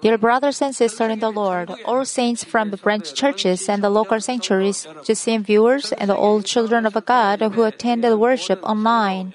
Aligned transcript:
Dear 0.00 0.18
brothers 0.18 0.60
and 0.60 0.74
sisters 0.74 1.10
in 1.12 1.20
the 1.20 1.30
Lord, 1.30 1.70
all 1.84 2.04
saints 2.04 2.42
from 2.42 2.70
the 2.70 2.76
branch 2.76 3.14
churches 3.14 3.68
and 3.68 3.82
the 3.82 3.90
local 3.90 4.20
sanctuaries, 4.20 4.86
GCN 5.06 5.42
viewers, 5.42 5.92
and 5.92 6.10
all 6.10 6.42
children 6.42 6.84
of 6.84 6.94
God 7.04 7.40
who 7.40 7.62
attended 7.62 8.10
the 8.10 8.18
worship 8.18 8.58
online. 8.64 9.32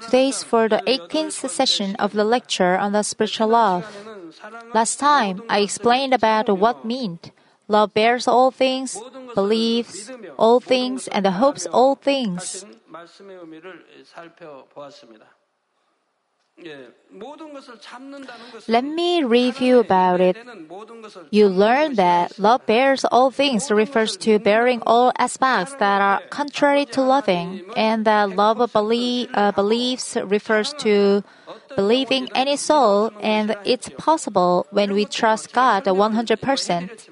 Today 0.00 0.28
is 0.28 0.44
for 0.44 0.68
the 0.68 0.82
18th 0.86 1.50
session 1.50 1.96
of 1.96 2.12
the 2.12 2.24
lecture 2.24 2.78
on 2.78 2.92
the 2.92 3.02
spiritual 3.02 3.48
love. 3.48 3.84
Last 4.72 5.00
time, 5.00 5.42
I 5.48 5.58
explained 5.58 6.14
about 6.14 6.48
what 6.56 6.84
meant 6.84 7.32
love 7.68 7.94
bears 7.94 8.28
all 8.28 8.50
things, 8.50 8.98
believes 9.34 10.10
all 10.38 10.60
things, 10.60 11.08
and 11.08 11.26
hopes 11.26 11.66
all 11.66 11.94
things. 11.94 12.64
Let 18.66 18.84
me 18.84 19.22
review 19.22 19.78
about 19.78 20.20
it. 20.22 20.38
You 21.30 21.48
learn 21.48 21.94
that 21.96 22.38
love 22.38 22.64
bears 22.64 23.04
all 23.04 23.30
things 23.30 23.70
refers 23.70 24.16
to 24.18 24.38
bearing 24.38 24.82
all 24.86 25.12
aspects 25.18 25.74
that 25.74 26.00
are 26.00 26.22
contrary 26.30 26.86
to 26.96 27.02
loving, 27.02 27.62
and 27.76 28.06
that 28.06 28.30
love 28.30 28.72
belie- 28.72 29.28
uh, 29.34 29.52
believes 29.52 30.16
refers 30.24 30.72
to 30.80 31.22
believing 31.76 32.30
any 32.34 32.56
soul, 32.56 33.12
and 33.20 33.54
it's 33.64 33.90
possible 33.98 34.66
when 34.70 34.94
we 34.94 35.04
trust 35.04 35.52
God 35.52 35.84
100%. 35.84 37.08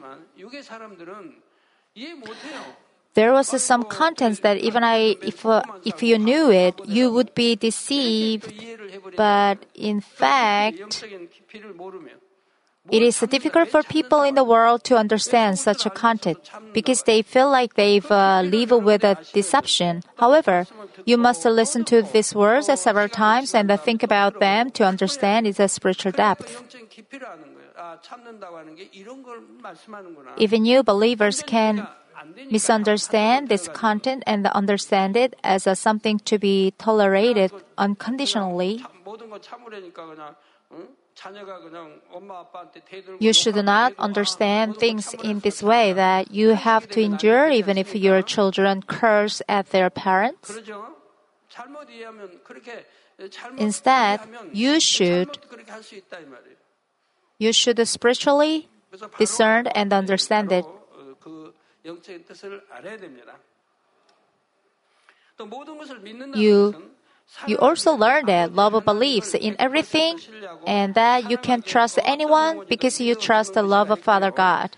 There 3.14 3.32
was 3.32 3.62
some 3.62 3.84
contents 3.84 4.40
that 4.40 4.58
even 4.58 4.82
I, 4.82 5.16
if 5.22 5.46
uh, 5.46 5.62
if 5.84 6.02
you 6.02 6.18
knew 6.18 6.50
it, 6.50 6.80
you 6.84 7.12
would 7.12 7.32
be 7.34 7.54
deceived. 7.54 8.52
But 9.16 9.66
in 9.74 10.00
fact, 10.00 11.04
it 12.90 13.02
is 13.02 13.18
difficult 13.20 13.68
for 13.68 13.82
people 13.82 14.22
in 14.22 14.34
the 14.34 14.44
world 14.44 14.84
to 14.84 14.96
understand 14.96 15.58
such 15.58 15.86
a 15.86 15.90
content 15.90 16.38
because 16.74 17.04
they 17.04 17.22
feel 17.22 17.50
like 17.50 17.74
they've 17.74 18.10
uh, 18.10 18.42
lived 18.44 18.72
with 18.72 19.04
a 19.04 19.16
deception. 19.32 20.02
However, 20.16 20.66
you 21.06 21.16
must 21.16 21.44
listen 21.44 21.84
to 21.86 22.02
these 22.02 22.34
words 22.34 22.68
several 22.78 23.08
times 23.08 23.54
and 23.54 23.70
think 23.80 24.02
about 24.02 24.38
them 24.38 24.70
to 24.72 24.84
understand 24.84 25.46
its 25.46 25.72
spiritual 25.72 26.12
depth. 26.12 26.62
Even 30.36 30.62
new 30.62 30.82
believers 30.82 31.42
can 31.46 31.86
misunderstand 32.50 33.48
this 33.48 33.68
content 33.68 34.22
and 34.26 34.46
understand 34.48 35.16
it 35.16 35.36
as 35.42 35.66
a 35.66 35.74
something 35.74 36.18
to 36.20 36.38
be 36.38 36.74
tolerated 36.78 37.50
unconditionally. 37.78 38.84
You 43.20 43.32
should 43.32 43.56
not 43.64 43.94
understand 43.98 44.76
things 44.76 45.14
in 45.22 45.40
this 45.40 45.62
way 45.62 45.92
that 45.92 46.32
you 46.32 46.50
have 46.50 46.88
to 46.90 47.00
endure 47.00 47.48
even 47.50 47.78
if 47.78 47.94
your 47.94 48.22
children 48.22 48.82
curse 48.82 49.40
at 49.48 49.70
their 49.70 49.90
parents. 49.90 50.58
Instead, 53.56 54.20
you 54.52 54.80
should 54.80 55.38
you 57.38 57.52
should 57.52 57.78
spiritually 57.86 58.68
discern 59.18 59.66
and 59.68 59.92
understand 59.92 60.50
it. 60.50 60.66
You 66.34 66.74
you 67.46 67.58
also 67.58 67.92
learn 67.94 68.26
that 68.26 68.54
love 68.54 68.84
believes 68.84 69.34
in 69.34 69.56
everything 69.58 70.18
and 70.66 70.94
that 70.94 71.30
you 71.30 71.36
can 71.36 71.62
trust 71.62 71.98
anyone 72.04 72.64
because 72.68 73.00
you 73.00 73.14
trust 73.14 73.54
the 73.54 73.62
love 73.62 73.90
of 73.90 74.00
Father 74.00 74.30
God. 74.30 74.76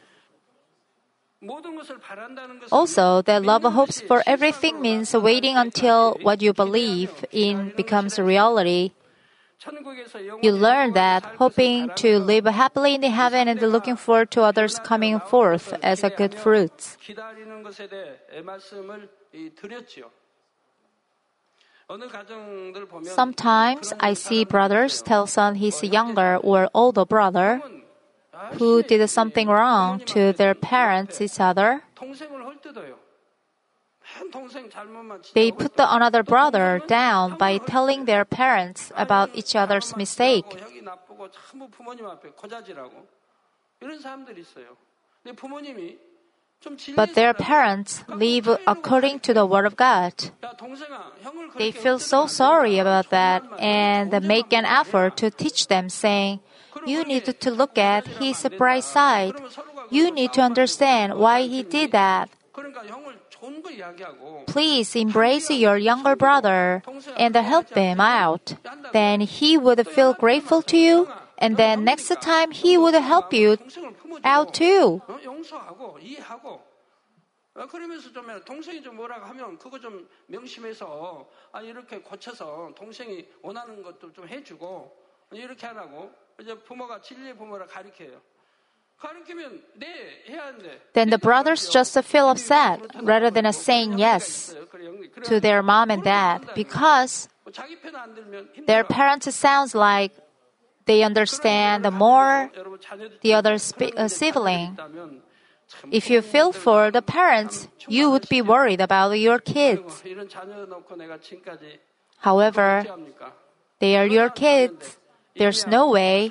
Also, 2.73 3.23
that 3.23 3.43
love 3.45 3.63
hopes 3.63 4.01
for 4.01 4.23
everything 4.27 4.81
means 4.81 5.15
waiting 5.15 5.57
until 5.57 6.19
what 6.23 6.41
you 6.43 6.53
believe 6.53 7.25
in 7.31 7.73
becomes 7.77 8.19
reality. 8.19 8.93
You 10.43 10.53
learn 10.53 10.93
that 10.93 11.25
hoping 11.39 11.91
to 11.97 12.19
live 12.19 12.45
happily 12.45 12.95
in 12.95 13.03
heaven 13.03 13.49
and 13.49 13.61
looking 13.61 13.97
forward 13.97 14.31
to 14.33 14.43
others 14.43 14.79
coming 14.81 15.19
forth 15.21 15.73
as 15.83 16.05
a 16.05 16.11
good 16.11 16.35
fruits. 16.35 16.97
Sometimes 23.05 23.93
I 24.01 24.15
see 24.15 24.45
brothers 24.45 25.03
tell 25.03 25.27
son 25.27 25.55
his 25.55 25.83
younger 25.85 26.37
or 26.43 26.69
older 26.75 27.05
brother 27.05 27.63
who 28.59 28.83
did 28.83 29.09
something 29.09 29.49
wrong 29.49 30.01
to 30.01 30.33
their 30.33 30.55
parents 30.55 31.21
each 31.21 31.39
other. 31.39 31.83
They 35.35 35.51
put 35.53 35.77
the 35.77 35.87
another 35.95 36.23
brother 36.23 36.81
down 36.87 37.39
by 37.39 37.59
telling 37.59 38.05
their 38.05 38.25
parents 38.25 38.93
about 38.97 39.31
each 39.35 39.55
other's 39.55 39.97
mistake. 39.97 40.47
But 46.95 47.15
their 47.15 47.35
parents 47.35 48.05
live 48.09 48.49
according 48.67 49.21
to 49.21 49.35
the 49.35 49.47
Word 49.47 49.67
of 49.67 49.77
God. 49.77 50.13
They 51.57 51.71
feel 51.71 51.99
so 51.99 52.27
sorry 52.27 52.79
about 52.79 53.11
that 53.11 53.43
and 53.59 54.11
make 54.27 54.53
an 54.53 54.65
effort 54.65 55.17
to 55.19 55.31
teach 55.31 55.69
them, 55.69 55.89
saying, 55.89 56.41
You 56.87 57.05
need 57.05 57.25
to 57.25 57.51
look 57.51 57.79
at 57.79 58.07
his 58.07 58.47
bright 58.59 58.85
side. 58.85 59.35
You 59.91 60.11
need 60.11 60.33
to 60.35 60.43
understand 60.43 61.19
why 61.19 61.43
he 61.43 61.63
did 61.63 61.93
that. 61.93 62.31
Please 64.47 64.97
embrace 64.97 65.51
your 65.51 65.77
younger 65.77 66.17
brother 66.17 66.83
and 67.17 67.35
help 67.37 67.75
him 67.75 68.01
out. 68.01 68.57
Then 68.93 69.21
he 69.21 69.59
would 69.59 69.87
feel 69.89 70.15
grateful 70.15 70.63
to 70.63 70.77
you, 70.77 71.09
and 71.39 71.57
then 71.57 71.85
next 71.85 72.09
time 72.21 72.51
he 72.51 72.79
would 72.79 72.95
help 72.95 73.33
you 73.33 73.59
out 74.26 74.52
too. 74.54 75.00
그러면서 77.70 78.12
좀 78.14 78.44
동생이 78.46 78.82
좀 78.82 78.96
뭐라고 78.96 79.26
하면 79.26 79.58
그거 79.58 79.80
좀 79.80 80.08
명심해서 80.28 81.30
아 81.52 81.62
이렇게 81.62 82.00
고쳐서 82.00 82.74
동생이 82.76 83.28
원하는 83.42 83.84
것도 83.84 84.14
좀 84.14 84.28
해주고 84.28 84.98
이렇게 85.32 85.68
하라고 85.68 86.12
이제 86.40 86.56
부모가 86.56 87.02
진리 87.02 87.34
부모라 87.36 87.66
가르쳐요. 87.68 88.22
Then 90.94 91.10
the 91.10 91.18
brothers 91.18 91.70
just 91.70 91.98
feel 92.04 92.30
upset 92.30 92.80
rather 93.02 93.32
than 93.32 93.52
saying 93.52 93.98
yes 93.98 94.56
to 95.24 95.40
their 95.40 95.64
mom 95.64 95.90
and 95.90 96.04
dad 96.04 96.46
because 96.54 97.28
their 98.68 98.84
parents 98.84 99.34
sounds 99.34 99.74
like 99.74 100.14
they 100.87 101.03
understand 101.03 101.91
more 101.93 102.51
the 103.23 103.35
other 103.35 103.55
uh, 103.55 104.09
sibling. 104.09 104.79
If 105.91 106.11
you 106.11 106.23
feel 106.23 106.53
for 106.53 106.91
the 106.91 107.03
parents, 107.03 107.69
you 107.89 108.11
would 108.11 108.29
be 108.29 108.41
worried 108.41 108.81
about 108.81 109.13
your 109.19 109.39
kids. 109.39 110.03
However, 112.19 112.85
they 113.81 113.97
are 113.97 114.07
your 114.07 114.31
kids. 114.31 114.99
There's 115.37 115.67
no 115.67 115.91
way, 115.91 116.31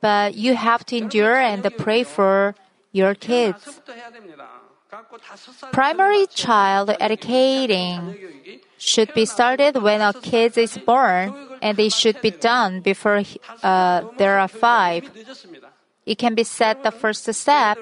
but 0.00 0.34
you 0.34 0.54
have 0.54 0.84
to 0.86 0.96
endure 0.96 1.36
and 1.36 1.64
pray 1.76 2.04
for 2.04 2.54
your 2.92 3.14
kids. 3.14 3.80
Primary 5.72 6.26
child 6.28 6.94
educating 7.00 8.60
should 8.78 9.12
be 9.12 9.26
started 9.26 9.82
when 9.82 10.00
a 10.00 10.12
kid 10.12 10.56
is 10.56 10.78
born, 10.78 11.47
and 11.62 11.78
it 11.78 11.92
should 11.92 12.20
be 12.20 12.30
done 12.30 12.80
before 12.80 13.22
uh, 13.62 14.04
there 14.18 14.38
are 14.38 14.48
five. 14.48 15.10
It 16.06 16.16
can 16.16 16.34
be 16.34 16.44
said 16.44 16.82
the 16.82 16.90
first 16.90 17.32
step. 17.34 17.78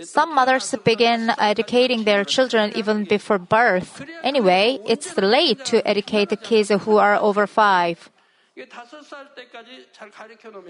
Some 0.00 0.34
mothers 0.34 0.74
begin 0.84 1.30
educating 1.38 2.04
their 2.04 2.24
children 2.24 2.72
even 2.74 3.04
before 3.04 3.38
birth. 3.38 4.02
Anyway, 4.22 4.78
it's 4.86 5.16
late 5.18 5.64
to 5.66 5.86
educate 5.86 6.30
the 6.30 6.36
kids 6.36 6.70
who 6.70 6.96
are 6.96 7.16
over 7.16 7.46
five. 7.46 8.10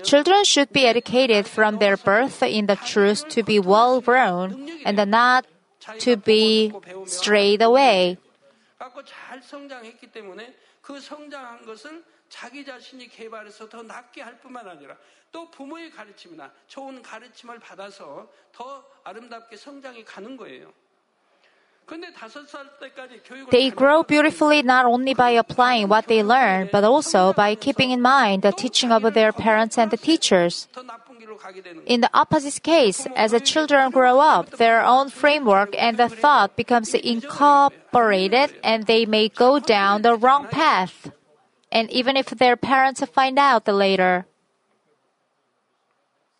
Children 0.03 0.45
should 0.45 0.73
be 0.73 0.87
educated 0.87 1.47
from 1.47 1.79
their 1.79 1.97
birth 1.97 2.43
in 2.43 2.67
the 2.67 2.77
truth 2.77 3.29
to 3.29 3.43
be 3.43 3.59
well 3.59 4.01
grown 4.01 4.69
and 4.85 5.11
not 5.11 5.47
to 5.99 6.17
be 6.17 6.73
strayed 7.07 7.63
away. 7.63 8.19
자기 12.33 12.65
자신이 12.65 13.09
개발해서 13.09 13.69
더 13.69 13.83
낫게 13.83 14.23
할 14.23 14.41
뿐만 14.41 14.67
아니라 14.67 14.97
또 15.31 15.51
부모의 15.51 15.91
가르침이나 15.91 16.51
좋은 16.67 17.03
가르침을 17.03 17.59
받아서 17.59 18.33
더 18.53 18.91
아름답게 19.05 19.57
성장이 19.57 20.03
가는 20.05 20.37
거예요. 20.37 20.73
They 23.51 23.71
grow 23.71 24.03
beautifully 24.03 24.63
not 24.63 24.87
only 24.87 25.15
by 25.15 25.31
applying 25.31 25.89
what 25.89 26.07
they 26.07 26.23
learn, 26.23 26.69
but 26.73 26.85
also 26.85 27.33
by 27.33 27.55
keeping 27.55 27.91
in 27.91 28.01
mind 28.01 28.43
the 28.43 28.53
teaching 28.53 28.91
of 28.93 29.03
their 29.15 29.33
parents 29.33 29.77
and 29.77 29.91
the 29.91 29.97
teachers. 29.97 30.69
In 31.87 32.01
the 32.01 32.11
opposite 32.15 32.63
case, 32.63 33.07
as 33.17 33.33
the 33.33 33.41
children 33.41 33.91
grow 33.91 34.21
up, 34.21 34.51
their 34.51 34.85
own 34.85 35.11
framework 35.11 35.75
and 35.79 35.97
the 35.97 36.09
thought 36.09 36.57
becomes 36.57 36.95
incorporated 36.95 38.55
and 38.63 38.87
they 38.87 39.07
may 39.07 39.29
go 39.29 39.59
down 39.59 40.03
the 40.03 40.17
wrong 40.17 40.47
path. 40.49 41.11
And 41.71 41.91
even 41.91 42.17
if 42.17 42.27
their 42.27 42.57
parents 42.57 43.03
find 43.13 43.39
out 43.39 43.67
later 43.67 44.27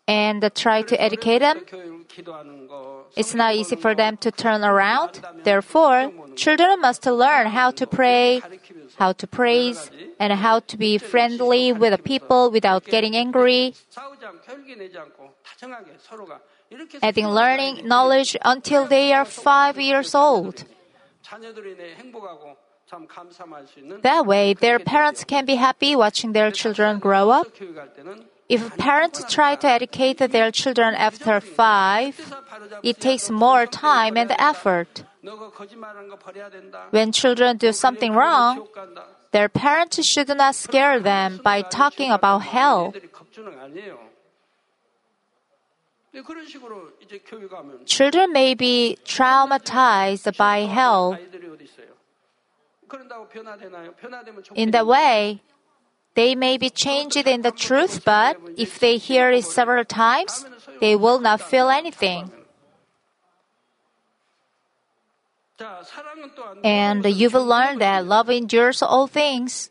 and 0.07 0.51
try 0.55 0.81
to 0.81 1.01
educate 1.01 1.39
them, 1.39 1.61
it's 3.15 3.33
not 3.33 3.55
easy 3.55 3.75
for 3.75 3.95
them 3.95 4.17
to 4.17 4.31
turn 4.31 4.63
around. 4.63 5.21
Therefore, 5.43 6.11
children 6.35 6.81
must 6.81 7.05
learn 7.05 7.47
how 7.47 7.71
to 7.71 7.87
pray, 7.87 8.41
how 8.97 9.13
to 9.13 9.27
praise, 9.27 9.89
and 10.19 10.33
how 10.33 10.59
to 10.59 10.77
be 10.77 10.97
friendly 10.97 11.71
with 11.71 11.91
the 11.91 11.97
people 11.97 12.51
without 12.51 12.85
getting 12.85 13.15
angry. 13.15 13.73
Adding 17.01 17.27
learning 17.27 17.87
knowledge 17.87 18.35
until 18.43 18.85
they 18.85 19.13
are 19.13 19.25
five 19.25 19.79
years 19.79 20.15
old. 20.15 20.65
That 24.01 24.25
way, 24.25 24.53
their 24.53 24.79
parents 24.79 25.23
can 25.23 25.45
be 25.45 25.55
happy 25.55 25.95
watching 25.95 26.33
their 26.33 26.51
children 26.51 26.99
grow 26.99 27.29
up. 27.29 27.47
If 28.53 28.77
parents 28.77 29.25
try 29.33 29.55
to 29.55 29.67
educate 29.67 30.19
their 30.19 30.51
children 30.51 30.93
after 30.93 31.41
five, 31.41 32.13
it 32.83 33.01
takes 33.01 33.31
more 33.31 33.65
time 33.65 34.15
and 34.15 34.29
effort. 34.37 35.03
When 36.91 37.11
children 37.11 37.57
do 37.57 37.71
something 37.73 38.13
wrong, 38.13 38.67
their 39.31 39.49
parents 39.49 40.05
should 40.05 40.29
not 40.29 40.53
scare 40.53 40.99
them 40.99 41.41
by 41.43 41.63
talking 41.63 42.11
about 42.11 42.45
hell. 42.45 42.93
Children 47.85 48.31
may 48.31 48.53
be 48.53 48.99
traumatized 49.03 50.37
by 50.37 50.59
hell. 50.69 51.17
In 54.53 54.69
that 54.69 54.85
way, 54.85 55.41
they 56.15 56.35
may 56.35 56.57
be 56.57 56.69
changed 56.69 57.17
in 57.17 57.41
the 57.41 57.51
truth, 57.51 58.05
but 58.05 58.37
if 58.57 58.79
they 58.79 58.97
hear 58.97 59.31
it 59.31 59.45
several 59.45 59.83
times, 59.85 60.45
they 60.79 60.95
will 60.95 61.19
not 61.19 61.41
feel 61.41 61.69
anything. 61.69 62.31
And 66.63 67.05
you've 67.05 67.33
learned 67.33 67.81
that 67.81 68.05
love 68.05 68.29
endures 68.29 68.81
all 68.81 69.07
things. 69.07 69.69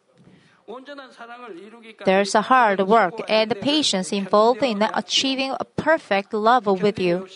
There's 2.05 2.35
a 2.35 2.43
hard 2.43 2.81
work 2.87 3.21
and 3.29 3.55
patience 3.61 4.13
involved 4.13 4.63
in 4.63 4.83
achieving 4.83 5.55
a 5.59 5.65
perfect 5.65 6.33
love 6.33 6.67
with 6.67 6.99
you. 6.99 7.27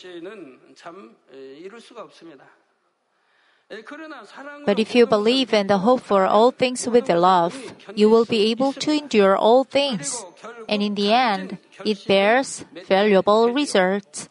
But 4.65 4.79
if 4.79 4.95
you 4.95 5.07
believe 5.07 5.53
and 5.53 5.71
hope 5.71 6.01
for 6.03 6.25
all 6.25 6.53
things 6.53 6.87
with 6.87 7.09
love, 7.09 7.75
you 7.97 8.09
will 8.09 8.25
be 8.25 8.51
able 8.51 8.73
to 8.75 8.93
endure 8.93 9.37
all 9.37 9.65
things, 9.65 10.25
and 10.69 10.83
in 10.83 10.95
the 10.95 11.13
end, 11.13 11.59
it 11.85 12.07
bears 12.07 12.65
valuable 12.87 13.53
results. 13.53 14.29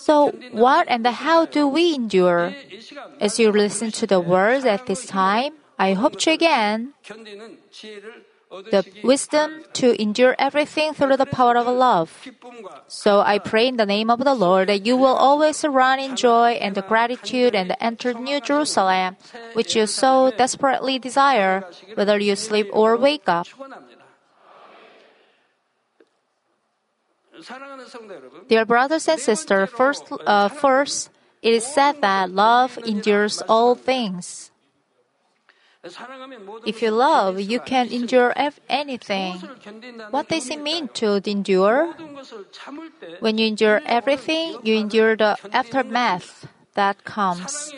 So, 0.00 0.32
what 0.52 0.88
and 0.88 1.06
how 1.06 1.44
do 1.44 1.68
we 1.68 1.94
endure? 1.94 2.54
As 3.20 3.38
you 3.38 3.52
listen 3.52 3.90
to 3.92 4.06
the 4.06 4.20
words 4.20 4.64
at 4.64 4.86
this 4.86 5.06
time, 5.06 5.52
I 5.78 5.92
hope 5.92 6.16
to 6.20 6.30
again 6.32 6.94
the 8.62 8.84
wisdom 9.02 9.64
to 9.74 10.00
endure 10.00 10.34
everything 10.38 10.94
through 10.94 11.16
the 11.16 11.26
power 11.26 11.56
of 11.56 11.66
love. 11.66 12.10
So 12.88 13.20
I 13.20 13.38
pray 13.38 13.68
in 13.68 13.76
the 13.76 13.86
name 13.86 14.10
of 14.10 14.24
the 14.24 14.34
Lord 14.34 14.68
that 14.68 14.86
you 14.86 14.96
will 14.96 15.14
always 15.14 15.64
run 15.64 15.98
in 15.98 16.16
joy 16.16 16.58
and 16.60 16.74
gratitude 16.88 17.54
and 17.54 17.76
enter 17.80 18.14
New 18.14 18.40
Jerusalem, 18.40 19.16
which 19.54 19.76
you 19.76 19.86
so 19.86 20.32
desperately 20.36 20.98
desire, 20.98 21.64
whether 21.94 22.18
you 22.18 22.36
sleep 22.36 22.68
or 22.72 22.96
wake 22.96 23.28
up. 23.28 23.46
Dear 28.48 28.64
brothers 28.64 29.08
and 29.08 29.20
sisters, 29.20 29.68
first, 29.68 30.04
uh, 30.26 30.48
first, 30.48 31.10
it 31.42 31.52
is 31.52 31.66
said 31.66 32.00
that 32.00 32.30
love 32.30 32.78
endures 32.86 33.42
all 33.48 33.74
things. 33.74 34.50
If 36.66 36.82
you 36.82 36.90
love, 36.90 37.40
you 37.40 37.60
can 37.60 37.88
endure 37.88 38.34
anything. 38.68 39.38
What 40.10 40.28
does 40.28 40.48
it 40.50 40.60
mean 40.60 40.88
to 40.94 41.20
endure? 41.24 41.94
When 43.20 43.38
you 43.38 43.46
endure 43.46 43.80
everything, 43.86 44.58
you 44.62 44.76
endure 44.76 45.16
the 45.16 45.36
aftermath 45.52 46.46
that 46.74 47.04
comes. 47.04 47.72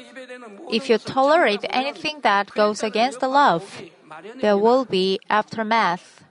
If 0.70 0.88
you 0.90 0.98
tolerate 0.98 1.64
anything 1.70 2.20
that 2.22 2.50
goes 2.52 2.82
against 2.82 3.20
the 3.20 3.28
love, 3.28 3.82
there 4.40 4.58
will 4.58 4.84
be 4.84 5.20
aftermath. 5.30 6.24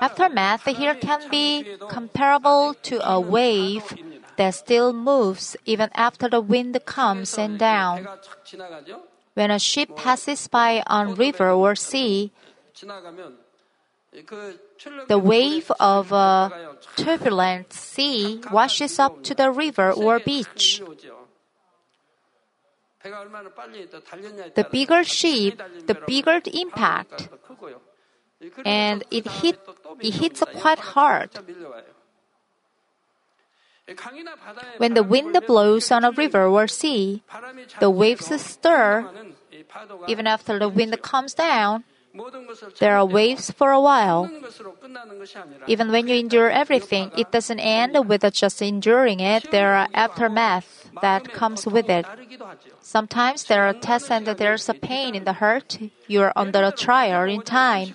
Aftermath 0.00 0.64
here 0.64 0.94
can 0.94 1.30
be 1.30 1.76
comparable 1.88 2.74
to 2.82 3.00
a 3.08 3.20
wave 3.20 3.84
that 4.36 4.54
still 4.54 4.92
moves 4.92 5.56
even 5.64 5.90
after 5.94 6.28
the 6.28 6.40
wind 6.40 6.78
comes 6.84 7.38
and 7.38 7.58
down 7.58 8.08
when 9.34 9.50
a 9.50 9.58
ship 9.58 9.96
passes 9.96 10.48
by 10.48 10.82
on 10.86 11.14
river 11.14 11.50
or 11.50 11.74
sea, 11.74 12.32
the 15.08 15.18
wave 15.18 15.70
of 15.80 16.12
a 16.12 16.76
turbulent 16.96 17.72
sea 17.72 18.40
washes 18.50 18.98
up 18.98 19.22
to 19.24 19.34
the 19.34 19.50
river 19.50 19.90
or 19.92 20.20
beach. 20.20 20.82
The 23.02 24.66
bigger 24.70 25.02
ship, 25.02 25.60
the 25.86 25.94
bigger 26.06 26.40
the 26.40 26.60
impact, 26.60 27.28
and 28.64 29.02
it, 29.10 29.26
hit, 29.26 29.58
it 30.00 30.14
hits 30.14 30.42
quite 30.54 30.78
hard. 30.78 31.30
When 34.78 34.94
the 34.94 35.02
wind 35.02 35.38
blows 35.46 35.90
on 35.90 36.04
a 36.04 36.10
river 36.10 36.46
or 36.46 36.66
sea, 36.66 37.22
the 37.80 37.90
waves 37.90 38.30
stir. 38.40 39.08
Even 40.08 40.26
after 40.26 40.58
the 40.58 40.68
wind 40.68 41.00
comes 41.02 41.34
down, 41.34 41.84
there 42.78 42.96
are 42.96 43.06
waves 43.06 43.50
for 43.50 43.70
a 43.70 43.80
while. 43.80 44.30
Even 45.66 45.90
when 45.90 46.08
you 46.08 46.16
endure 46.16 46.50
everything, 46.50 47.10
it 47.16 47.32
doesn't 47.32 47.60
end 47.60 47.96
with 48.06 48.30
just 48.34 48.60
enduring 48.60 49.20
it. 49.20 49.50
There 49.50 49.74
are 49.74 49.88
aftermath 49.94 50.90
that 51.00 51.32
comes 51.32 51.66
with 51.66 51.88
it. 51.88 52.04
Sometimes 52.80 53.44
there 53.44 53.66
are 53.66 53.72
tests 53.72 54.10
and 54.10 54.26
there's 54.26 54.68
a 54.68 54.74
pain 54.74 55.14
in 55.14 55.24
the 55.24 55.34
heart. 55.34 55.78
You 56.06 56.22
are 56.22 56.32
under 56.36 56.62
a 56.62 56.72
trial 56.72 57.28
in 57.28 57.42
time. 57.42 57.94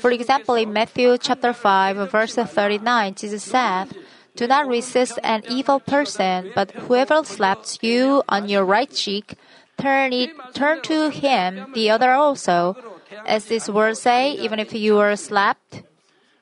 For 0.00 0.12
example, 0.12 0.54
in 0.54 0.72
Matthew 0.72 1.18
chapter 1.18 1.52
5, 1.52 2.10
verse 2.10 2.36
39, 2.36 3.14
Jesus 3.14 3.42
said, 3.42 3.88
do 4.36 4.46
not 4.46 4.68
resist 4.68 5.18
an 5.22 5.42
evil 5.48 5.80
person, 5.80 6.52
but 6.54 6.70
whoever 6.72 7.24
slaps 7.24 7.78
you 7.80 8.22
on 8.28 8.48
your 8.48 8.64
right 8.64 8.90
cheek, 8.90 9.34
turn 9.78 10.12
it, 10.12 10.30
turn 10.54 10.82
to 10.82 11.10
him 11.10 11.72
the 11.74 11.90
other 11.90 12.12
also. 12.12 12.76
As 13.24 13.46
this 13.46 13.68
word 13.68 13.96
say, 13.96 14.32
even 14.32 14.58
if 14.58 14.74
you 14.74 14.98
are 14.98 15.16
slapped, 15.16 15.82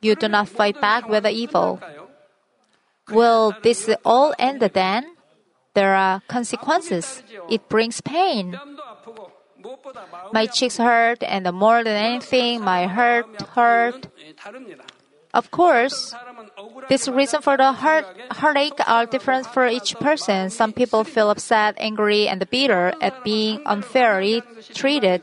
you 0.03 0.15
do 0.15 0.29
not 0.29 0.49
fight 0.49 0.81
back 0.81 1.09
with 1.09 1.23
the 1.23 1.31
evil. 1.31 1.81
Will 3.11 3.55
this 3.63 3.89
all 4.05 4.35
end 4.39 4.61
then? 4.61 5.07
There 5.75 5.95
are 5.95 6.23
consequences. 6.29 7.23
It 7.51 7.69
brings 7.69 8.01
pain. 8.01 8.59
My 10.33 10.47
cheeks 10.47 10.77
hurt, 10.77 11.23
and 11.23 11.51
more 11.53 11.83
than 11.83 11.97
anything, 11.97 12.61
my 12.63 12.87
heart 12.87 13.43
hurt. 13.55 14.07
Of 15.33 15.51
course, 15.51 16.15
this 16.89 17.09
reason 17.09 17.43
for 17.43 17.57
the 17.57 17.73
heart, 17.73 18.07
heartache 18.31 18.79
are 18.87 19.07
different 19.07 19.47
for 19.47 19.67
each 19.67 19.95
person. 19.97 20.51
Some 20.51 20.73
people 20.73 21.05
feel 21.05 21.31
upset, 21.31 21.75
angry, 21.79 22.29
and 22.29 22.49
bitter 22.51 22.93
at 23.01 23.25
being 23.25 23.61
unfairly 23.67 24.43
treated. 24.75 25.23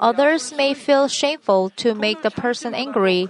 Others 0.00 0.52
may 0.56 0.74
feel 0.74 1.08
shameful 1.08 1.70
to 1.76 1.94
make 1.94 2.22
the 2.22 2.30
person 2.30 2.74
angry. 2.74 3.28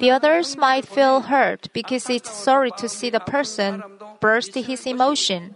The 0.00 0.10
others 0.10 0.56
might 0.56 0.86
feel 0.86 1.20
hurt 1.20 1.68
because 1.72 2.10
it's 2.10 2.30
sorry 2.30 2.70
to 2.78 2.88
see 2.88 3.10
the 3.10 3.20
person 3.20 3.82
burst 4.20 4.54
his 4.54 4.86
emotion. 4.86 5.54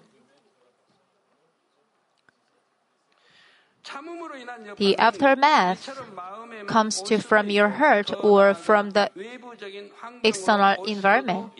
The 4.76 4.96
aftermath 4.98 5.88
comes 6.66 7.02
to 7.02 7.18
from 7.18 7.50
your 7.50 7.68
heart 7.68 8.12
or 8.22 8.54
from 8.54 8.90
the 8.90 9.10
external 10.22 10.84
environment. 10.84 11.52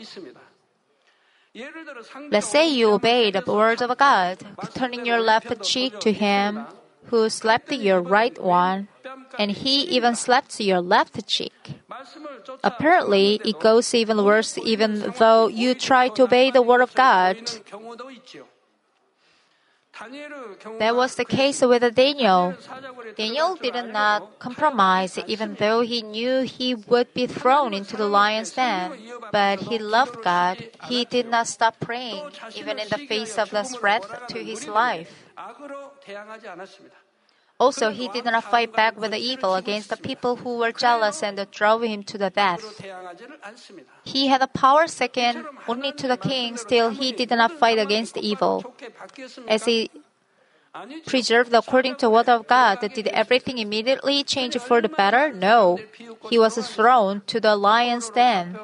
Let's 2.31 2.49
say 2.49 2.69
you 2.69 2.93
obey 2.93 3.31
the 3.31 3.43
word 3.47 3.83
of 3.83 3.97
God, 3.99 4.39
turning 4.75 5.07
your 5.07 5.21
left 5.21 5.63
cheek 5.63 5.99
to 6.01 6.13
him 6.13 6.67
who 7.07 7.29
slapped 7.31 7.73
your 7.73 8.01
right 8.01 8.39
one, 8.41 8.89
and 9.39 9.51
he 9.51 9.83
even 9.85 10.15
slapped 10.15 10.61
your 10.61 10.81
left 10.81 11.27
cheek. 11.27 11.81
Apparently, 12.63 13.41
it 13.45 13.59
goes 13.61 13.95
even 13.95 14.25
worse 14.25 14.59
even 14.59 15.13
though 15.19 15.49
you 15.49 15.75
try 15.75 16.09
to 16.11 16.25
obey 16.25 16.51
the 16.51 16.63
word 16.63 16.83
of 16.83 16.95
God. 16.95 17.37
That 20.79 20.95
was 20.95 21.17
the 21.17 21.25
case 21.25 21.61
with 21.61 21.83
Daniel. 21.95 22.55
Daniel 23.17 23.57
did 23.57 23.75
not 23.93 24.39
compromise, 24.39 25.19
even 25.27 25.57
though 25.59 25.81
he 25.81 26.03
knew 26.03 26.43
he 26.43 26.75
would 26.75 27.13
be 27.15 27.27
thrown 27.27 27.75
into 27.75 27.97
the 27.97 28.07
lion's 28.07 28.53
den. 28.53 28.93
But 29.33 29.61
he 29.61 29.79
loved 29.79 30.23
God. 30.23 30.63
He 30.89 31.05
did 31.05 31.27
not 31.27 31.49
stop 31.49 31.81
praying, 31.81 32.31
even 32.55 32.79
in 32.79 32.89
the 32.89 32.99
face 33.09 33.39
of 33.39 33.51
the 33.51 33.65
threat 33.65 34.05
to 34.29 34.39
his 34.39 34.69
life. 34.69 35.11
Also, 37.61 37.91
he 37.91 38.07
did 38.09 38.25
not 38.25 38.45
fight 38.45 38.73
back 38.73 38.97
with 38.97 39.11
the 39.11 39.19
evil 39.19 39.57
against 39.57 39.91
the 39.91 39.97
people 39.97 40.37
who 40.37 40.59
were 40.59 40.71
jealous 40.71 41.23
and 41.25 41.35
drove 41.51 41.83
him 41.83 42.05
to 42.05 42.17
the 42.17 42.31
death. 42.31 42.81
He 44.05 44.29
had 44.29 44.43
a 44.43 44.47
power 44.47 44.87
second 44.87 45.45
only 45.67 45.91
to 45.93 46.07
the 46.07 46.17
king, 46.17 46.57
still 46.57 46.91
he 46.91 47.11
did 47.11 47.31
not 47.31 47.51
fight 47.53 47.79
against 47.79 48.17
evil. 48.17 48.75
As 49.49 49.65
he 49.65 49.91
preserved 51.07 51.53
according 51.55 51.97
to 51.97 52.11
word 52.11 52.29
of 52.29 52.47
God. 52.47 52.81
Did 52.81 53.09
everything 53.09 53.59
immediately 53.59 54.23
change 54.25 54.57
for 54.59 54.81
the 54.81 54.89
better? 54.89 55.33
No. 55.33 55.79
He 56.31 56.39
was 56.39 56.57
thrown 56.69 57.23
to 57.27 57.41
the 57.41 57.57
lion's 57.57 58.11
den. 58.11 58.59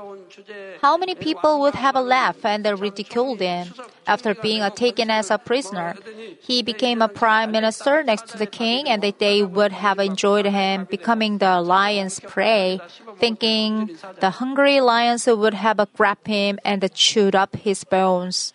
How 0.83 0.97
many 0.97 1.14
people 1.14 1.61
would 1.61 1.75
have 1.75 1.97
laughed 1.97 2.44
and 2.44 2.66
ridiculed 2.80 3.40
him? 3.40 3.73
After 4.06 4.35
being 4.35 4.68
taken 4.73 5.11
as 5.11 5.30
a 5.30 5.38
prisoner, 5.38 5.94
he 6.40 6.62
became 6.62 7.00
a 7.00 7.09
prime 7.09 7.52
minister 7.52 8.02
next 8.02 8.28
to 8.28 8.38
the 8.38 8.47
king, 8.47 8.88
and 8.88 9.02
they 9.02 9.42
would 9.42 9.73
have 9.73 9.99
enjoyed 9.99 10.47
him 10.47 10.87
becoming 10.90 11.38
the 11.38 11.61
lion's 11.61 12.21
prey, 12.21 12.80
thinking 13.18 13.97
the 14.21 14.30
hungry 14.30 14.80
lions 14.80 15.26
would 15.26 15.54
have 15.54 15.80
grabbed 15.97 16.26
him 16.26 16.59
and 16.64 16.83
chewed 16.94 17.35
up 17.35 17.56
his 17.56 17.85
bones. 17.85 18.52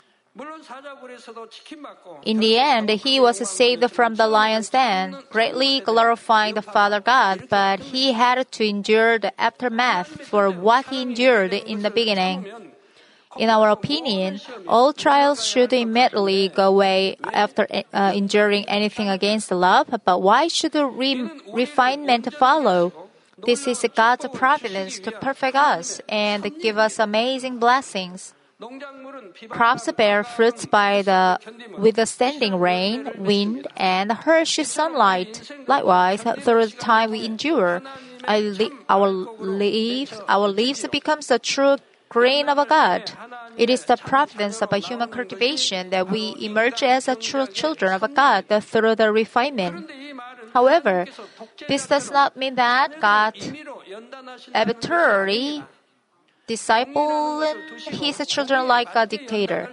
In 2.23 2.39
the 2.39 2.57
end, 2.59 2.89
he 2.89 3.19
was 3.19 3.49
saved 3.49 3.91
from 3.91 4.15
the 4.15 4.27
lion's 4.27 4.69
den, 4.69 5.17
greatly 5.31 5.81
glorifying 5.81 6.53
the 6.53 6.61
Father 6.61 7.01
God, 7.01 7.47
but 7.49 7.79
he 7.79 8.13
had 8.13 8.49
to 8.51 8.63
endure 8.63 9.19
the 9.19 9.33
aftermath 9.41 10.07
for 10.27 10.49
what 10.49 10.85
he 10.87 11.01
endured 11.01 11.53
in 11.53 11.81
the 11.81 11.89
beginning. 11.89 12.45
In 13.37 13.49
our 13.49 13.69
opinion, 13.69 14.39
all 14.67 14.93
trials 14.93 15.45
should 15.45 15.71
immediately 15.73 16.49
go 16.49 16.67
away 16.67 17.17
after 17.31 17.67
uh, 17.93 18.11
enduring 18.15 18.67
anything 18.67 19.07
against 19.07 19.51
love, 19.51 19.87
but 20.03 20.21
why 20.21 20.47
should 20.47 20.73
re- 20.75 21.29
refinement 21.53 22.33
follow? 22.33 22.91
This 23.45 23.67
is 23.67 23.85
God's 23.95 24.27
providence 24.33 24.99
to 24.99 25.11
perfect 25.11 25.55
us 25.55 26.01
and 26.09 26.43
give 26.61 26.77
us 26.77 26.99
amazing 26.99 27.59
blessings. 27.59 28.33
Crops 29.47 29.89
bear 29.93 30.23
fruits 30.23 30.65
by 30.65 31.01
the 31.01 31.39
withstanding 31.77 32.59
rain, 32.59 33.09
wind, 33.17 33.67
and 33.77 34.11
harsh 34.11 34.59
sunlight. 34.63 35.49
Likewise, 35.65 36.23
through 36.23 36.65
the 36.65 36.75
time 36.77 37.11
we 37.11 37.23
endure, 37.23 37.81
our 38.27 39.07
leaves, 39.07 40.21
our 40.27 40.47
leaves 40.49 40.85
becomes 40.89 41.27
the 41.27 41.39
true 41.39 41.77
grain 42.09 42.49
of 42.49 42.57
a 42.57 42.65
God. 42.65 43.11
It 43.55 43.69
is 43.69 43.85
the 43.85 43.95
providence 43.95 44.61
of 44.61 44.73
a 44.73 44.79
human 44.79 45.09
cultivation 45.09 45.89
that 45.91 46.09
we 46.09 46.35
emerge 46.41 46.83
as 46.83 47.07
a 47.07 47.15
true 47.15 47.47
children 47.47 47.93
of 47.93 48.03
a 48.03 48.09
God 48.09 48.45
through 48.61 48.95
the 48.95 49.13
refinement. 49.13 49.89
However, 50.53 51.05
this 51.69 51.87
does 51.87 52.11
not 52.11 52.35
mean 52.35 52.55
that 52.55 52.99
God 52.99 53.35
arbitrarily 54.53 55.63
Disciple, 56.49 57.45
discipled 57.45 57.93
his 58.01 58.17
children 58.27 58.67
like 58.67 58.89
a 58.95 59.05
dictator. 59.05 59.69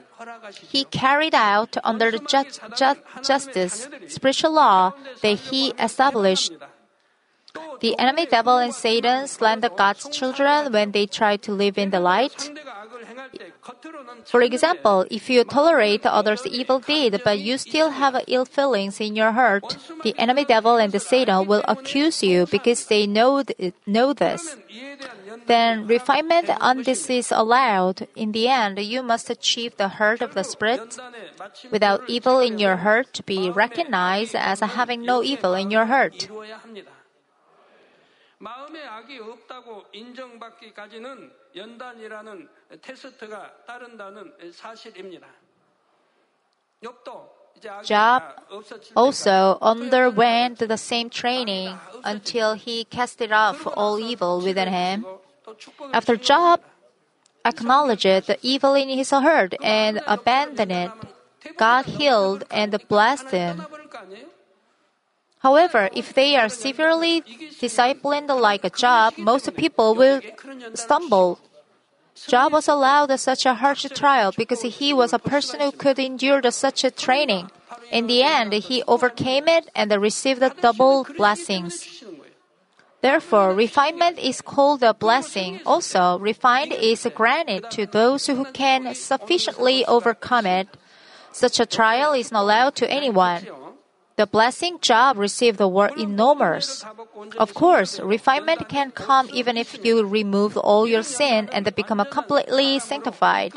He 0.69 0.85
carried 0.85 1.35
out 1.35 1.77
under 1.83 2.11
the 2.11 2.21
ju- 2.21 2.53
ju- 2.77 3.01
justice 3.23 3.89
spiritual 4.09 4.53
law 4.53 4.93
that 5.23 5.39
he 5.49 5.73
established. 5.81 6.53
The 7.81 7.99
enemy 7.99 8.27
devil 8.27 8.59
and 8.59 8.75
Satan 8.75 9.27
slander 9.27 9.71
God's 9.71 10.09
children 10.11 10.73
when 10.73 10.93
they 10.93 11.07
try 11.07 11.37
to 11.39 11.53
live 11.53 11.79
in 11.79 11.89
the 11.91 12.01
light. 12.01 12.51
For 14.25 14.43
example, 14.43 15.07
if 15.11 15.31
you 15.31 15.45
tolerate 15.45 16.05
others' 16.05 16.47
evil 16.47 16.81
deed 16.81 17.21
but 17.25 17.39
you 17.39 17.57
still 17.59 17.91
have 17.91 18.23
ill 18.29 18.45
feelings 18.45 19.01
in 19.01 19.17
your 19.17 19.33
heart, 19.33 19.77
the 20.03 20.15
enemy 20.19 20.45
devil 20.45 20.77
and 20.77 20.93
the 20.93 21.01
Satan 21.01 21.47
will 21.47 21.65
accuse 21.67 22.23
you 22.23 22.47
because 22.47 22.87
they 22.87 23.07
know, 23.07 23.43
th- 23.43 23.73
know 23.87 24.13
this 24.13 24.57
이에 25.46 25.46
대한 25.46 25.46
연단 25.46 25.48
Then 25.48 25.88
refinement 25.88 26.50
on 26.62 26.84
this 26.84 27.10
is 27.10 27.32
allowed. 27.32 28.08
In 28.16 28.32
the 28.32 28.48
end, 28.48 28.80
you 28.80 29.02
must 29.04 29.30
achieve 29.30 29.78
the 29.78 29.98
hurt 30.00 30.22
of 30.22 30.34
the 30.34 30.44
spirit 30.44 30.82
연단에 30.82 31.32
마침 31.38 31.72
without 31.72 32.04
evil 32.08 32.40
in 32.40 32.60
your 32.60 32.78
heart 32.78 33.14
to 33.14 33.24
be 33.24 33.50
recognized 33.50 34.36
as 34.36 34.62
having 34.62 35.04
no 35.06 35.24
evil 35.24 35.54
in 35.54 35.72
your 35.72 35.86
heart. 35.86 36.26
이루어야 36.26 36.58
합니다. 36.58 36.92
마음에 38.40 38.84
악이 38.84 39.20
없다고 39.20 39.86
인정받기까지는 39.94 41.32
연단이라는 41.56 42.50
테스트가 42.82 43.66
따른다는 43.68 44.34
사실입니다. 44.52 45.28
욥도 46.82 47.30
이제 47.56 47.70
악이 47.70 47.86
Job 47.86 48.20
다 48.20 48.36
없어질 48.50 48.94
also 48.98 49.60
때까지 49.60 49.82
underwent 49.82 50.68
the 50.68 50.74
same 50.74 51.10
training 51.12 51.78
until 52.04 52.54
he 52.54 52.84
casted 52.90 53.32
off 53.32 53.68
all 53.78 54.00
evil 54.00 54.42
within 54.42 54.68
him. 54.68 55.06
After 55.93 56.17
Job 56.17 56.61
acknowledged 57.45 58.27
the 58.27 58.39
evil 58.43 58.75
in 58.75 58.89
his 58.89 59.11
heart 59.11 59.55
and 59.63 60.03
abandoned 60.07 60.73
it, 60.73 60.91
God 61.57 61.87
healed 61.87 62.45
and 62.51 62.77
blessed 62.89 63.31
him. 63.31 63.65
However, 65.39 65.89
if 65.95 66.13
they 66.13 66.37
are 66.37 66.49
severely 66.49 67.23
disciplined 67.61 68.29
like 68.29 68.65
a 68.65 68.71
Job, 68.71 69.15
most 69.17 69.55
people 69.55 69.95
will 69.95 70.21
stumble. 70.75 71.39
Job 72.27 72.53
was 72.53 72.67
allowed 72.67 73.15
such 73.21 73.47
a 73.47 73.55
harsh 73.55 73.87
trial 73.95 74.33
because 74.37 74.63
he 74.63 74.93
was 74.93 75.13
a 75.13 75.19
person 75.19 75.61
who 75.61 75.71
could 75.71 75.99
endure 75.99 76.43
such 76.51 76.83
a 76.83 76.91
training. 76.91 77.51
In 77.93 78.07
the 78.07 78.23
end, 78.23 78.53
he 78.55 78.83
overcame 78.89 79.47
it 79.47 79.71
and 79.75 79.93
received 79.93 80.43
double 80.61 81.05
blessings. 81.17 82.03
Therefore, 83.03 83.55
refinement 83.55 84.19
is 84.19 84.41
called 84.41 84.83
a 84.83 84.95
blessing. 84.95 85.61
Also, 85.65 86.19
refined 86.19 86.73
is 86.73 87.07
granted 87.15 87.71
to 87.71 87.87
those 87.87 88.27
who 88.27 88.45
can 88.53 88.95
sufficiently 88.95 89.85
overcome 89.85 90.47
it. 90.47 90.69
Such 91.33 91.61
a 91.61 91.67
trial 91.67 92.13
is 92.13 92.33
not 92.33 92.43
allowed 92.43 92.75
to 92.77 92.91
anyone. 92.91 93.47
The 94.17 94.27
blessing 94.27 94.79
job 94.81 95.19
received 95.19 95.59
the 95.59 95.69
word. 95.69 95.93
Of 97.37 97.53
course, 97.53 98.01
refinement 98.01 98.67
can 98.69 98.91
come 98.91 99.29
even 99.33 99.59
if 99.59 99.85
you 99.85 100.07
remove 100.07 100.57
all 100.57 100.89
your 100.89 101.03
sin 101.03 101.51
and 101.53 101.69
become 101.75 102.03
completely 102.11 102.79
sanctified. 102.79 103.53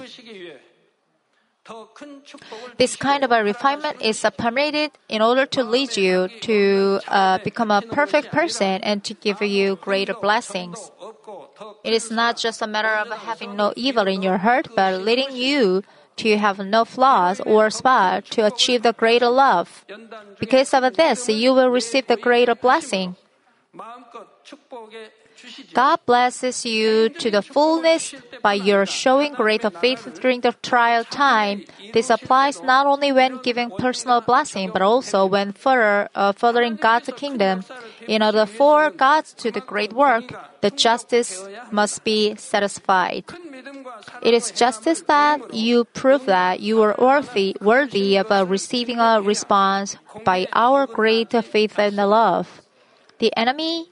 This 2.77 2.95
kind 2.95 3.23
of 3.23 3.31
a 3.31 3.43
refinement 3.43 4.01
is 4.01 4.25
permitted 4.37 4.91
in 5.07 5.21
order 5.21 5.45
to 5.47 5.63
lead 5.63 5.97
you 5.97 6.27
to 6.41 6.99
uh, 7.07 7.37
become 7.39 7.71
a 7.71 7.81
perfect 7.81 8.31
person 8.31 8.81
and 8.81 9.03
to 9.03 9.13
give 9.13 9.41
you 9.41 9.75
greater 9.77 10.13
blessings. 10.13 10.91
It 11.83 11.93
is 11.93 12.09
not 12.11 12.37
just 12.37 12.61
a 12.61 12.67
matter 12.67 12.95
of 12.95 13.09
having 13.19 13.55
no 13.55 13.73
evil 13.75 14.07
in 14.07 14.21
your 14.21 14.37
heart, 14.37 14.69
but 14.75 15.01
leading 15.01 15.35
you 15.35 15.83
to 16.17 16.37
have 16.37 16.59
no 16.59 16.85
flaws 16.85 17.39
or 17.45 17.69
spot 17.69 18.25
to 18.25 18.45
achieve 18.45 18.83
the 18.83 18.93
greater 18.93 19.29
love. 19.29 19.85
Because 20.39 20.73
of 20.73 20.95
this, 20.95 21.29
you 21.29 21.53
will 21.53 21.69
receive 21.69 22.07
the 22.07 22.17
greater 22.17 22.55
blessing. 22.55 23.15
God 25.73 25.99
blesses 26.05 26.65
you 26.65 27.09
to 27.09 27.31
the 27.31 27.41
fullness 27.41 28.13
by 28.41 28.53
your 28.53 28.85
showing 28.85 29.33
greater 29.33 29.69
faith 29.69 30.19
during 30.21 30.41
the 30.41 30.53
trial 30.61 31.03
time. 31.03 31.65
This 31.93 32.09
applies 32.09 32.61
not 32.61 32.85
only 32.85 33.11
when 33.11 33.41
giving 33.41 33.71
personal 33.71 34.21
blessing, 34.21 34.71
but 34.71 34.81
also 34.81 35.25
when 35.25 35.53
further, 35.53 36.09
uh, 36.15 36.31
furthering 36.33 36.75
God's 36.75 37.09
kingdom. 37.15 37.63
In 38.07 38.23
order 38.23 38.45
for 38.45 38.89
God 38.89 39.25
to 39.37 39.51
the 39.51 39.61
great 39.61 39.93
work, 39.93 40.33
the 40.61 40.71
justice 40.71 41.47
must 41.71 42.03
be 42.03 42.35
satisfied. 42.35 43.25
It 44.21 44.33
is 44.33 44.51
justice 44.51 45.01
that 45.07 45.53
you 45.53 45.85
prove 45.85 46.25
that 46.25 46.59
you 46.59 46.81
are 46.81 46.95
worthy, 46.97 47.55
worthy 47.61 48.17
of 48.17 48.31
uh, 48.31 48.45
receiving 48.45 48.99
a 48.99 49.21
response 49.21 49.97
by 50.25 50.47
our 50.53 50.87
great 50.87 51.31
faith 51.43 51.77
and 51.77 51.95
love. 51.95 52.61
The 53.19 53.35
enemy 53.37 53.89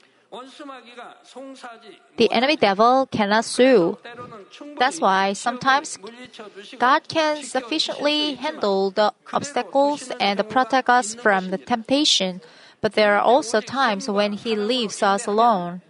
the 2.18 2.32
enemy 2.32 2.56
devil 2.58 3.08
cannot 3.12 3.46
sue. 3.46 3.98
That's 4.78 5.02
why 5.02 5.34
sometimes 5.34 5.98
God 6.78 7.08
can 7.08 7.44
sufficiently 7.44 8.36
handle 8.36 8.92
the 8.92 9.14
obstacles 9.34 10.12
and 10.20 10.38
protect 10.50 10.90
us 10.90 11.16
from 11.16 11.52
the 11.52 11.58
temptation, 11.58 12.42
but 12.82 12.94
there 12.94 13.16
are 13.16 13.22
also 13.22 13.62
times 13.62 14.10
when 14.10 14.34
He 14.34 14.56
leaves 14.56 15.02
us 15.02 15.26
alone. 15.26 15.82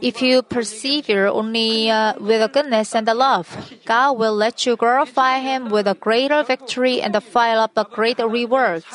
If 0.00 0.22
you 0.22 0.42
persevere 0.42 1.26
only 1.26 1.90
uh, 1.90 2.14
with 2.18 2.42
a 2.42 2.48
goodness 2.48 2.94
and 2.94 3.06
a 3.08 3.14
love, 3.14 3.46
God 3.84 4.18
will 4.18 4.34
let 4.34 4.66
you 4.66 4.76
glorify 4.76 5.40
Him 5.40 5.68
with 5.68 5.86
a 5.86 5.94
greater 5.94 6.42
victory 6.42 7.00
and 7.02 7.14
file 7.22 7.60
up 7.60 7.72
a 7.76 7.84
greater 7.84 8.26
rewards. 8.26 8.86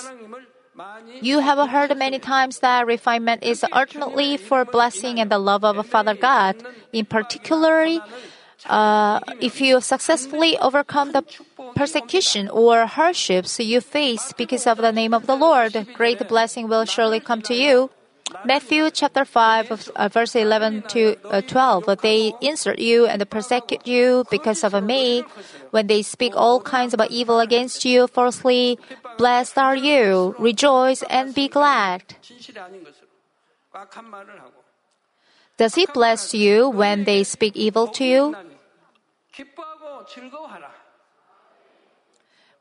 You 1.21 1.39
have 1.39 1.69
heard 1.69 1.97
many 1.97 2.19
times 2.19 2.59
that 2.59 2.85
refinement 2.85 3.43
is 3.43 3.65
ultimately 3.71 4.37
for 4.37 4.65
blessing 4.65 5.19
and 5.19 5.31
the 5.31 5.39
love 5.39 5.63
of 5.63 5.85
Father 5.87 6.13
God. 6.13 6.55
In 6.93 7.05
particular, 7.05 7.99
uh, 8.65 9.19
if 9.39 9.61
you 9.61 9.81
successfully 9.81 10.57
overcome 10.59 11.11
the 11.11 11.23
persecution 11.75 12.49
or 12.49 12.85
hardships 12.85 13.59
you 13.59 13.81
face 13.81 14.33
because 14.37 14.67
of 14.67 14.77
the 14.77 14.91
name 14.91 15.13
of 15.13 15.25
the 15.25 15.35
Lord, 15.35 15.87
great 15.93 16.27
blessing 16.27 16.67
will 16.67 16.85
surely 16.85 17.19
come 17.19 17.41
to 17.43 17.55
you. 17.55 17.89
Matthew 18.45 18.89
chapter 18.91 19.25
5, 19.25 19.91
uh, 19.95 20.09
verse 20.09 20.35
11 20.35 20.83
to 20.89 21.15
uh, 21.25 21.41
12. 21.41 22.01
They 22.01 22.33
insult 22.41 22.79
you 22.79 23.05
and 23.05 23.27
persecute 23.29 23.85
you 23.87 24.25
because 24.29 24.63
of 24.63 24.73
me. 24.83 25.23
When 25.71 25.87
they 25.87 26.01
speak 26.01 26.33
all 26.35 26.61
kinds 26.61 26.93
of 26.93 27.01
evil 27.09 27.39
against 27.39 27.85
you 27.85 28.07
falsely, 28.07 28.79
blessed 29.17 29.57
are 29.57 29.75
you. 29.75 30.35
Rejoice 30.39 31.03
and 31.09 31.33
be 31.33 31.47
glad. 31.47 32.03
Does 35.57 35.75
he 35.75 35.87
bless 35.93 36.33
you 36.33 36.69
when 36.69 37.03
they 37.05 37.23
speak 37.23 37.55
evil 37.55 37.87
to 37.87 38.05
you? 38.05 38.35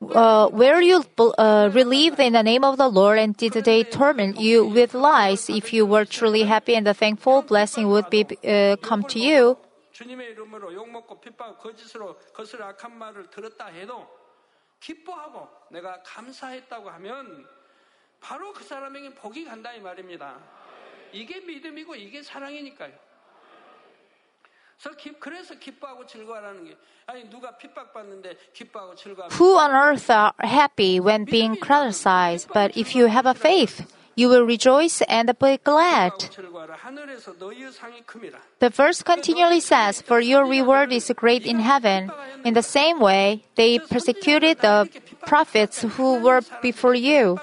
Uh, 0.02 0.50
were 0.52 0.82
you 0.82 1.04
uh, 1.38 1.70
relieved 1.74 2.20
in 2.20 2.34
the 2.34 2.42
name 2.42 2.64
of 2.64 2.78
the 2.78 2.90
Lord 2.90 3.20
and 3.20 3.38
did 3.38 3.54
they 3.54 3.84
torment 3.84 4.40
you 4.40 4.66
with 4.66 4.96
lies? 4.96 5.48
If 5.48 5.72
you 5.72 5.86
were 5.86 6.06
truly 6.06 6.42
happy 6.42 6.74
and 6.76 6.88
the 6.88 6.96
thankful 6.96 7.44
blessing 7.44 7.88
would 7.88 8.10
be 8.10 8.26
uh, 8.44 8.78
come 8.82 9.04
to 9.04 9.20
you. 9.20 9.58
주님의 9.94 10.32
이름으로 10.32 10.74
욕먹고 10.74 11.22
핍박 11.22 11.60
거짓으로 11.60 12.18
거슬 12.34 12.64
악한 12.64 12.98
말을 12.98 13.30
들었다 13.30 13.68
해도 13.68 14.08
기뻐하고 14.80 15.48
내가 15.70 16.02
감사했다고 16.02 16.90
하면 16.90 17.46
바로 18.20 18.52
그 18.54 18.64
사람에게 18.64 19.14
복이 19.14 19.46
간다 19.46 19.72
이 19.74 19.80
말입니다. 19.80 20.40
이게 21.14 21.40
믿음이고 21.42 21.94
이게 21.96 22.24
사랑이니까요. 22.24 22.92
Who 29.33 29.59
on 29.59 29.71
earth 29.71 30.11
are 30.11 30.35
happy 30.41 31.01
when 31.01 31.25
being 31.25 31.57
criticized? 31.57 32.49
But 32.53 32.77
if 32.77 32.95
you 32.95 33.07
have 33.07 33.27
a 33.27 33.35
faith, 33.35 33.93
you 34.17 34.29
will 34.29 34.45
rejoice 34.45 35.03
and 35.03 35.31
be 35.39 35.59
glad. 35.63 36.13
The 38.59 38.71
verse 38.71 39.03
continually 39.03 39.61
says, 39.61 40.03
For 40.03 40.21
your 40.21 40.47
reward 40.47 40.93
is 40.93 41.13
great 41.15 41.47
in 41.47 41.61
heaven. 41.61 42.11
In 42.45 42.55
the 42.55 42.63
same 42.63 42.99
way, 42.99 43.45
they 43.57 43.79
persecuted 43.79 44.61
the 44.61 44.89
prophets 45.27 45.83
who 45.83 46.21
were 46.21 46.41
before 46.63 46.95
you. 46.95 47.39